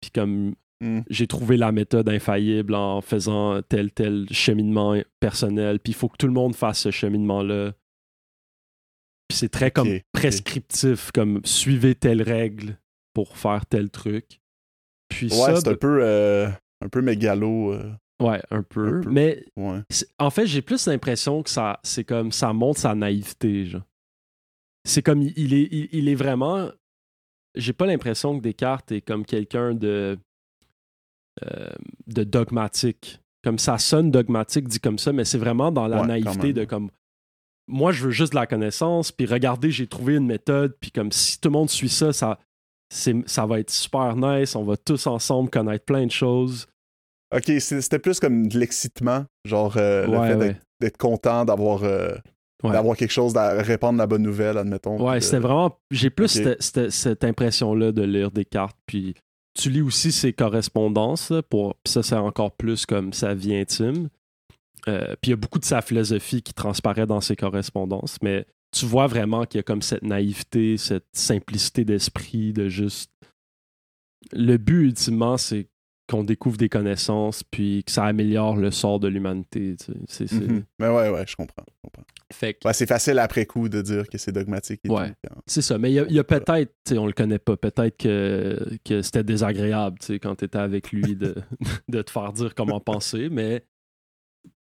puis 0.00 0.10
comme 0.10 0.54
Hmm. 0.82 1.00
j'ai 1.10 1.26
trouvé 1.26 1.58
la 1.58 1.72
méthode 1.72 2.08
infaillible 2.08 2.74
en 2.74 3.02
faisant 3.02 3.60
tel 3.60 3.92
tel 3.92 4.26
cheminement 4.30 4.96
personnel, 5.20 5.78
puis 5.78 5.90
il 5.92 5.94
faut 5.94 6.08
que 6.08 6.16
tout 6.16 6.26
le 6.26 6.32
monde 6.32 6.54
fasse 6.56 6.78
ce 6.80 6.90
cheminement-là. 6.90 7.72
Puis 9.28 9.36
c'est 9.36 9.50
très 9.50 9.70
comme 9.70 9.88
prescriptif, 10.12 11.10
comme 11.12 11.42
suivez 11.44 11.94
telle 11.94 12.22
règle 12.22 12.78
pour 13.12 13.36
faire 13.36 13.66
tel 13.66 13.90
truc. 13.90 14.39
Puis 15.10 15.26
Ouais, 15.26 15.36
ça, 15.36 15.56
c'est 15.56 15.68
un 15.68 15.74
peu, 15.74 15.98
euh, 16.02 16.48
un 16.80 16.88
peu 16.88 17.02
mégalo. 17.02 17.72
euh, 17.74 17.92
ouais, 18.22 18.40
un 18.50 18.62
peu. 18.62 18.98
un 18.98 19.00
peu. 19.02 19.10
Mais 19.10 19.44
ouais. 19.56 19.80
en 20.18 20.30
fait, 20.30 20.46
j'ai 20.46 20.62
plus 20.62 20.86
l'impression 20.86 21.42
que 21.42 21.50
ça, 21.50 21.78
c'est 21.82 22.04
comme 22.04 22.32
ça 22.32 22.52
montre 22.54 22.80
sa 22.80 22.94
naïveté. 22.94 23.66
genre. 23.66 23.82
C'est 24.86 25.02
comme 25.02 25.20
il, 25.20 25.32
il 25.36 25.52
est, 25.54 25.68
il, 25.70 25.88
il 25.92 26.08
est 26.08 26.14
vraiment. 26.14 26.70
J'ai 27.56 27.72
pas 27.72 27.84
l'impression 27.86 28.38
que 28.38 28.42
Descartes 28.42 28.92
est 28.92 29.00
comme 29.02 29.26
quelqu'un 29.26 29.74
de 29.74 30.16
euh, 31.44 31.68
de 32.06 32.24
dogmatique. 32.24 33.20
Comme 33.42 33.58
ça 33.58 33.78
sonne 33.78 34.10
dogmatique 34.10 34.68
dit 34.68 34.80
comme 34.80 34.98
ça, 34.98 35.12
mais 35.12 35.24
c'est 35.24 35.38
vraiment 35.38 35.72
dans 35.72 35.86
la 35.88 36.02
Ouais, 36.02 36.06
naïveté 36.06 36.52
de 36.52 36.64
comme 36.64 36.90
moi 37.66 37.90
je 37.92 38.04
veux 38.04 38.10
juste 38.10 38.32
de 38.32 38.36
la 38.36 38.46
connaissance, 38.46 39.10
puis 39.12 39.26
regardez 39.26 39.70
j'ai 39.70 39.86
trouvé 39.86 40.16
une 40.16 40.26
méthode, 40.26 40.76
puis 40.80 40.90
comme 40.90 41.10
si 41.12 41.40
tout 41.40 41.48
le 41.48 41.52
monde 41.54 41.70
suit 41.70 41.88
ça, 41.88 42.12
ça 42.12 42.38
ça 42.90 43.46
va 43.46 43.60
être 43.60 43.70
super 43.70 44.16
nice, 44.16 44.54
on 44.56 44.64
va 44.64 44.76
tous 44.76 45.06
ensemble 45.06 45.48
connaître 45.50 45.84
plein 45.84 46.06
de 46.06 46.10
choses. 46.10 46.66
Ok, 47.34 47.44
c'était 47.60 47.98
plus 48.00 48.18
comme 48.18 48.48
de 48.48 48.58
l'excitement. 48.58 49.24
Genre 49.44 49.74
euh, 49.76 50.06
le 50.06 50.18
Ouais, 50.18 50.28
fait 50.28 50.34
ouais. 50.34 50.56
d'être- 50.80 50.96
content 50.96 51.44
d'avoir 51.44 51.84
euh, 51.84 52.10
Ouais. 52.62 52.72
d'avoir 52.72 52.94
quelque 52.96 53.12
chose, 53.12 53.34
à 53.36 53.62
répandre 53.62 53.98
la 53.98 54.06
bonne 54.06 54.20
nouvelle, 54.22 54.58
admettons. 54.58 55.00
Ouais, 55.02 55.20
c'était 55.22 55.38
vraiment. 55.38 55.78
J'ai 55.90 56.10
plus 56.10 56.28
cette, 56.28 56.60
cette- 56.62 56.90
cette 56.90 57.24
impression-là 57.24 57.90
de 57.92 58.02
lire 58.02 58.30
des 58.30 58.44
cartes. 58.44 58.76
Puis 58.86 59.14
tu 59.58 59.70
lis 59.70 59.80
aussi 59.80 60.12
ses 60.12 60.32
correspondances, 60.34 61.30
là, 61.30 61.42
pour, 61.42 61.76
puis 61.82 61.92
ça, 61.92 62.02
c'est 62.02 62.16
encore 62.16 62.52
plus 62.52 62.84
comme 62.84 63.12
sa 63.14 63.32
vie 63.34 63.54
intime. 63.54 64.08
Euh, 64.88 65.14
puis 65.22 65.28
il 65.28 65.30
y 65.30 65.32
a 65.32 65.36
beaucoup 65.36 65.58
de 65.58 65.64
sa 65.64 65.80
philosophie 65.80 66.42
qui 66.42 66.52
transparaît 66.52 67.06
dans 67.06 67.20
ses 67.22 67.36
correspondances, 67.36 68.16
mais 68.22 68.44
tu 68.72 68.86
vois 68.86 69.06
vraiment 69.06 69.44
qu'il 69.46 69.58
y 69.58 69.60
a 69.60 69.62
comme 69.64 69.82
cette 69.82 70.02
naïveté, 70.02 70.76
cette 70.76 71.06
simplicité 71.12 71.84
d'esprit 71.84 72.52
de 72.52 72.68
juste. 72.68 73.10
Le 74.32 74.56
but, 74.58 74.84
ultimement, 74.84 75.36
c'est 75.36 75.68
qu'on 76.08 76.24
découvre 76.24 76.56
des 76.56 76.68
connaissances, 76.68 77.44
puis 77.44 77.84
que 77.84 77.92
ça 77.92 78.04
améliore 78.04 78.56
le 78.56 78.70
sort 78.72 78.98
de 78.98 79.06
l'humanité. 79.06 79.76
tu 79.78 79.84
sais. 79.86 79.92
C'est- 80.08 80.26
c'est- 80.26 80.40
Mhm. 80.46 80.64
Mais 80.80 80.88
ouais, 80.88 81.08
ouais, 81.08 81.24
je 81.26 81.36
comprends. 81.36 81.62
je 81.68 81.74
comprends. 81.84 82.02
Fait 82.32 82.54
que- 82.54 82.66
Ouais, 82.66 82.74
c'est 82.74 82.86
facile 82.86 83.18
après 83.20 83.46
coup 83.46 83.68
de 83.68 83.80
dire 83.80 84.08
que 84.08 84.18
c'est 84.18 84.32
dogmatique 84.32 84.80
et 84.84 84.90
Ouais. 84.90 85.10
tout. 85.10 85.14
quand- 85.28 85.40
C'est 85.46 85.62
ça, 85.62 85.78
mais 85.78 85.90
il 85.92 85.94
y 85.94 85.98
a, 86.00 86.06
il 86.08 86.14
y 86.14 86.18
a 86.18 86.24
peut-être, 86.24 86.72
on 86.96 87.06
le 87.06 87.12
connaît 87.12 87.38
pas, 87.38 87.56
peut-être 87.56 87.96
que, 87.96 88.76
que 88.84 89.02
c'était 89.02 89.22
désagréable 89.22 89.98
quand 90.20 90.34
tu 90.36 90.44
étais 90.46 90.58
avec 90.58 90.90
lui 90.90 91.14
de, 91.14 91.34
de 91.88 92.02
te 92.02 92.10
faire 92.10 92.32
dire 92.32 92.54
comment 92.56 92.80
penser, 92.80 93.28
mais, 93.30 93.64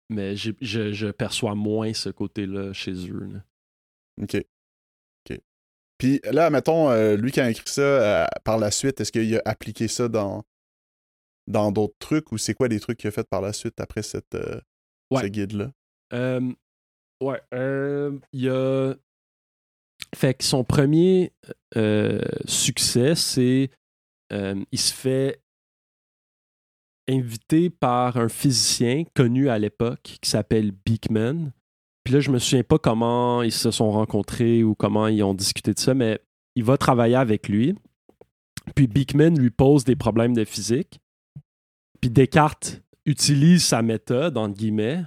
mais 0.10 0.36
j'ai- 0.36 0.56
je, 0.62 0.92
je 0.92 1.08
perçois 1.08 1.56
moins 1.56 1.94
ce 1.94 2.10
côté-là 2.10 2.74
chez 2.74 2.92
eux. 3.10 3.30
là. 3.34 3.40
OK. 4.22 4.36
OK. 5.30 5.40
Puis 5.98 6.22
là, 6.32 6.50
mettons, 6.50 6.90
euh, 6.90 7.16
lui 7.16 7.32
qui 7.32 7.42
a 7.42 7.50
écrit 7.50 7.64
ça 7.70 7.82
euh, 7.82 8.28
par 8.44 8.58
la 8.58 8.72
suite, 8.72 9.00
est-ce 9.02 9.12
qu'il 9.12 9.36
a 9.36 9.42
appliqué 9.46 9.88
ça 9.88 10.08
dans 10.08 10.44
dans 11.48 11.72
d'autres 11.72 11.96
trucs 12.00 12.32
ou 12.32 12.38
c'est 12.38 12.54
quoi 12.54 12.68
les 12.68 12.80
trucs 12.80 13.00
qu'il 13.00 13.08
a 13.08 13.12
fait 13.12 13.28
par 13.28 13.42
la 13.42 13.54
suite 13.54 13.80
après 13.82 14.04
cette, 14.04 14.36
euh, 14.36 14.62
Ouais. 15.12 15.24
ce 15.24 15.28
guide-là? 15.28 15.72
Euh, 16.14 16.54
ouais, 17.22 17.42
euh, 17.54 18.18
il 18.32 18.42
y 18.42 18.50
a. 18.50 18.94
Fait 20.16 20.34
que 20.36 20.44
son 20.44 20.64
premier 20.64 21.34
succès, 22.46 23.16
c'est. 23.16 23.70
il 24.32 24.80
se 24.80 24.94
fait 24.94 25.42
inviter 27.10 27.72
par 27.72 28.18
un 28.18 28.30
physicien 28.30 29.04
connu 29.16 29.50
à 29.50 29.58
l'époque 29.58 30.18
qui 30.22 30.30
s'appelle 30.30 30.72
Beekman. 30.72 31.52
Puis 32.10 32.16
là, 32.16 32.22
je 32.22 32.32
me 32.32 32.40
souviens 32.40 32.64
pas 32.64 32.80
comment 32.80 33.44
ils 33.44 33.52
se 33.52 33.70
sont 33.70 33.92
rencontrés 33.92 34.64
ou 34.64 34.74
comment 34.74 35.06
ils 35.06 35.22
ont 35.22 35.36
discuté 35.36 35.76
de 35.76 35.80
ça, 35.80 35.94
mais 35.94 36.18
il 36.56 36.64
va 36.64 36.76
travailler 36.76 37.14
avec 37.14 37.48
lui. 37.48 37.76
Puis 38.74 38.88
Beekman 38.88 39.38
lui 39.38 39.52
pose 39.52 39.84
des 39.84 39.96
problèmes 39.96 40.34
de 40.34 40.44
physique. 40.44 41.00
Puis 42.02 42.10
Descartes 42.10 42.82
utilise 43.06 43.64
sa 43.64 43.84
méthode, 43.84 44.40
entre 44.40 44.58
guillemets, 44.58 45.04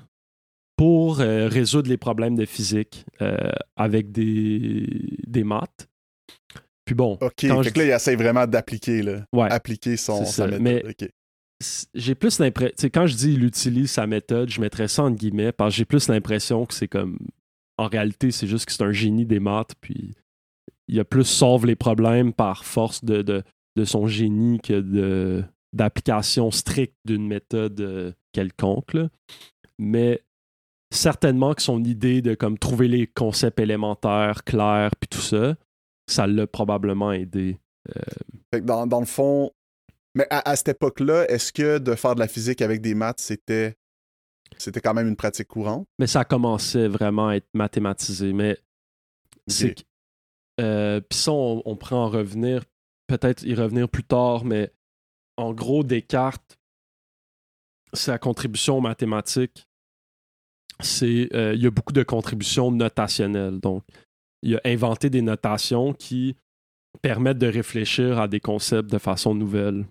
pour 0.76 1.18
euh, 1.18 1.48
résoudre 1.48 1.88
les 1.88 1.96
problèmes 1.96 2.36
de 2.36 2.44
physique 2.44 3.04
euh, 3.20 3.50
avec 3.74 4.12
des, 4.12 4.86
des 5.26 5.42
maths. 5.42 5.88
Puis 6.84 6.94
bon, 6.94 7.18
OK. 7.20 7.32
Fait 7.40 7.48
je 7.64 7.70
que 7.70 7.78
là, 7.80 7.84
il 7.84 7.90
essaie 7.90 8.14
vraiment 8.14 8.46
d'appliquer, 8.46 9.02
là. 9.02 9.24
ouais, 9.32 9.50
Appliquer 9.50 9.96
son, 9.96 10.24
sa 10.24 10.46
méthode. 10.46 10.62
mais-. 10.62 11.10
J'ai 11.94 12.14
plus 12.14 12.38
l'impression. 12.38 12.88
Quand 12.92 13.06
je 13.06 13.16
dis 13.16 13.32
il 13.34 13.44
utilise 13.44 13.90
sa 13.90 14.06
méthode, 14.06 14.50
je 14.50 14.60
mettrais 14.60 14.88
ça 14.88 15.04
entre 15.04 15.16
guillemets 15.16 15.52
parce 15.52 15.74
que 15.74 15.78
j'ai 15.78 15.84
plus 15.84 16.08
l'impression 16.08 16.66
que 16.66 16.74
c'est 16.74 16.88
comme. 16.88 17.18
En 17.78 17.88
réalité, 17.88 18.30
c'est 18.30 18.46
juste 18.46 18.66
que 18.66 18.72
c'est 18.72 18.84
un 18.84 18.92
génie 18.92 19.24
des 19.24 19.40
maths, 19.40 19.74
puis 19.80 20.14
il 20.88 21.00
a 21.00 21.04
plus 21.04 21.24
sauve 21.24 21.66
les 21.66 21.74
problèmes 21.74 22.32
par 22.32 22.64
force 22.64 23.02
de, 23.04 23.22
de, 23.22 23.84
son 23.84 24.06
génie 24.06 24.60
que 24.60 24.80
de 24.80 25.42
d'application 25.72 26.50
stricte 26.50 26.96
d'une 27.06 27.26
méthode 27.26 27.80
euh, 27.80 28.12
quelconque. 28.32 28.98
Mais 29.78 30.20
certainement 30.92 31.54
que 31.54 31.62
son 31.62 31.82
idée 31.82 32.20
de 32.20 32.34
comme 32.34 32.58
trouver 32.58 32.88
les 32.88 33.06
concepts 33.06 33.58
élémentaires 33.58 34.44
clairs 34.44 34.90
puis 35.00 35.08
tout 35.08 35.22
ça, 35.22 35.56
ça 36.06 36.26
l'a 36.26 36.46
probablement 36.46 37.10
aidé. 37.10 37.56
Que 38.52 38.58
dans, 38.58 38.86
dans 38.86 39.00
le 39.00 39.06
fond, 39.06 39.50
mais 40.14 40.26
à, 40.30 40.48
à 40.50 40.56
cette 40.56 40.68
époque-là, 40.68 41.26
est-ce 41.28 41.52
que 41.52 41.78
de 41.78 41.94
faire 41.94 42.14
de 42.14 42.20
la 42.20 42.28
physique 42.28 42.62
avec 42.62 42.80
des 42.80 42.94
maths, 42.94 43.20
c'était 43.20 43.76
c'était 44.58 44.80
quand 44.80 44.94
même 44.94 45.08
une 45.08 45.16
pratique 45.16 45.48
courante? 45.48 45.86
Mais 45.98 46.06
ça 46.06 46.24
commençait 46.24 46.86
vraiment 46.88 47.28
à 47.28 47.36
être 47.36 47.48
mathématisé. 47.54 48.32
Mais 48.32 48.58
c'est 49.46 49.70
Ok. 49.70 49.74
que- 49.76 50.62
euh, 50.62 51.00
Puis 51.00 51.18
ça, 51.18 51.32
on, 51.32 51.62
on 51.64 51.76
pourrait 51.76 51.96
en 51.96 52.08
revenir, 52.10 52.62
peut-être 53.06 53.42
y 53.44 53.54
revenir 53.54 53.88
plus 53.88 54.04
tard, 54.04 54.44
mais 54.44 54.70
en 55.38 55.52
gros, 55.54 55.82
Descartes, 55.82 56.58
sa 57.94 58.18
contribution 58.18 58.78
aux 58.78 58.80
mathématiques, 58.82 59.66
c'est. 60.80 61.28
euh, 61.34 61.54
il 61.54 61.62
y 61.62 61.66
a 61.66 61.70
beaucoup 61.70 61.92
de 61.92 62.02
contributions 62.02 62.70
notationnelles. 62.70 63.60
Donc, 63.60 63.84
il 64.42 64.56
a 64.56 64.60
inventé 64.64 65.08
des 65.10 65.22
notations 65.22 65.92
qui 65.94 66.36
permettent 67.00 67.38
de 67.38 67.46
réfléchir 67.46 68.18
à 68.18 68.28
des 68.28 68.40
concepts 68.40 68.90
de 68.90 68.98
façon 68.98 69.34
nouvelle, 69.34 69.86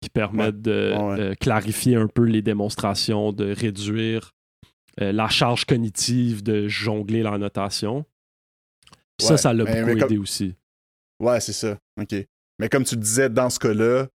qui 0.00 0.10
permettent 0.10 0.60
de 0.62 0.92
ouais. 0.94 1.20
euh, 1.20 1.34
clarifier 1.34 1.96
un 1.96 2.06
peu 2.06 2.22
les 2.24 2.42
démonstrations, 2.42 3.32
de 3.32 3.52
réduire 3.52 4.32
euh, 5.00 5.12
la 5.12 5.28
charge 5.28 5.64
cognitive 5.64 6.42
de 6.42 6.68
jongler 6.68 7.22
la 7.22 7.36
notation. 7.38 8.04
Puis 9.18 9.26
ça, 9.26 9.32
Ouais, 9.32 9.38
ça 9.38 9.52
l'a 9.52 9.64
beaucoup 9.64 9.76
mais 9.86 9.94
comme- 9.96 10.02
aidé 10.12 10.18
aussi. 10.18 10.54
Ouais, 11.20 11.40
c'est 11.40 11.52
ça. 11.54 11.78
OK. 12.00 12.14
Mais 12.58 12.68
comme 12.68 12.84
tu 12.84 12.96
disais, 12.96 13.28
dans 13.30 13.50
ce 13.50 13.58
cas-là, 13.58 14.06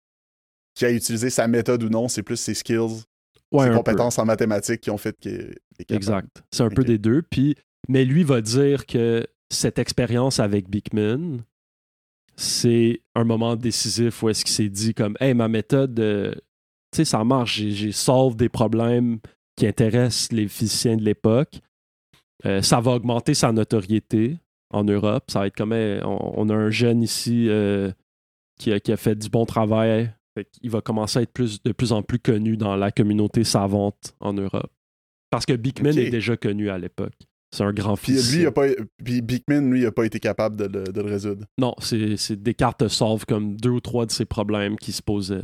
qui 0.76 0.86
a 0.86 0.92
utilisé 0.92 1.30
sa 1.30 1.48
méthode 1.48 1.84
ou 1.84 1.90
non, 1.90 2.08
c'est 2.08 2.24
plus 2.24 2.38
ses 2.38 2.54
skills, 2.54 3.04
Ouais, 3.52 3.66
ses 3.66 3.70
peu. 3.72 3.76
compétences 3.78 4.18
en 4.20 4.26
mathématiques 4.26 4.82
qui 4.82 4.90
ont 4.92 4.98
fait 4.98 5.16
qu'il 5.20 5.32
est 5.80 5.86
capable. 5.86 5.96
Exact. 5.96 6.44
C'est 6.52 6.64
un 6.64 6.70
peu 6.70 6.84
des 6.84 6.98
deux. 6.98 7.22
Puis, 7.24 7.56
mais 7.90 8.06
lui 8.06 8.24
va 8.24 8.42
dire 8.42 8.86
que 8.86 9.26
cette 9.50 9.78
expérience 9.80 10.40
avec 10.40 10.70
Beekman, 10.70 11.44
c'est 12.36 13.02
un 13.16 13.24
moment 13.24 13.56
décisif 13.56 14.24
où 14.24 14.30
est-ce 14.30 14.44
qu'il 14.44 14.54
s'est 14.54 14.70
dit 14.70 14.94
comme 14.94 15.16
Hey, 15.20 15.34
ma 15.34 15.48
méthode, 15.48 16.00
euh, 16.00 16.34
tu 16.92 16.98
sais, 16.98 17.06
ça 17.06 17.24
marche, 17.24 17.62
j'ai, 17.62 17.92
solve 17.92 18.36
des 18.36 18.50
problèmes 18.50 19.20
qui 19.56 19.68
intéressent 19.68 20.32
les 20.32 20.48
physiciens 20.48 20.98
de 20.98 21.04
l'époque. 21.04 21.60
Euh, 22.46 22.62
ça 22.62 22.80
va 22.80 22.92
augmenter 22.94 23.34
sa 23.34 23.52
notoriété 23.52 24.38
en 24.72 24.84
Europe. 24.84 25.30
Ça 25.30 25.40
va 25.42 25.48
être 25.48 25.56
comme 25.56 25.74
Hey, 25.74 26.02
on, 26.04 26.40
on 26.40 26.50
a 26.50 26.56
un 26.56 26.70
jeune 26.70 27.04
ici 27.04 27.48
euh, 27.50 27.92
qui, 28.60 28.72
a, 28.72 28.80
qui 28.80 28.92
a 28.92 28.98
fait 28.98 29.16
du 29.16 29.30
bon 29.30 29.46
travail. 29.46 30.12
Fait 30.34 30.46
qu'il 30.46 30.70
va 30.70 30.82
commencer 30.82 31.20
à 31.20 31.22
être 31.24 31.34
plus, 31.34 31.62
de 31.62 31.72
plus 31.74 31.92
en 31.92 32.04
plus 32.04 32.20
connu 32.20 32.56
dans 32.56 32.76
la 32.76 32.92
communauté 32.92 33.44
savante 33.44 34.16
en 34.20 34.34
Europe. 34.34 34.72
Parce 35.30 35.46
que 35.46 35.54
Ok. 35.54 35.86
est 35.98 36.10
déjà 36.10 36.38
connu 36.38 36.70
à 36.70 36.78
l'époque. 36.78 37.18
C'est 37.54 37.64
un 37.64 37.74
grand 37.74 37.98
Puis 37.98 38.14
lui, 38.14 38.42
il 38.42 38.46
a 38.48 38.52
pas, 38.52 38.68
puis 39.04 39.22
Beekman, 39.22 39.72
lui, 39.72 39.82
il 39.82 39.86
a 39.86 39.92
pas 39.92 40.06
été 40.06 40.20
capable 40.20 40.56
de 40.56 40.66
le, 40.66 40.84
de 40.86 41.02
le 41.02 41.10
résoudre. 41.10 41.46
Non, 41.58 41.76
c'est 41.80 42.42
Descartes 42.42 42.88
solve 42.88 43.26
comme 43.26 43.58
deux 43.58 43.70
ou 43.72 43.82
trois 43.82 44.06
de 44.06 44.12
ces 44.12 44.26
problèmes 44.26 44.78
qui 44.78 44.94
se 44.94 45.02
posaient. 45.02 45.44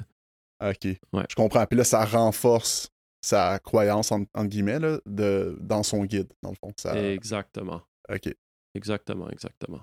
Ah, 0.59 0.69
OK. 0.69 0.85
Ouais. 1.13 1.25
Je 1.29 1.35
comprends. 1.35 1.65
Puis 1.65 1.77
là, 1.77 1.83
ça 1.83 2.05
renforce 2.05 2.89
sa 3.21 3.59
croyance, 3.59 4.11
en- 4.11 4.45
guillemets, 4.45 4.79
là, 4.79 4.99
de, 5.05 5.57
dans 5.59 5.83
son 5.83 6.05
guide, 6.05 6.31
dans 6.41 6.51
le 6.51 6.55
fond. 6.55 6.71
Ça... 6.77 6.97
Exactement. 6.97 7.81
OK. 8.09 8.33
Exactement, 8.73 9.29
exactement. 9.29 9.81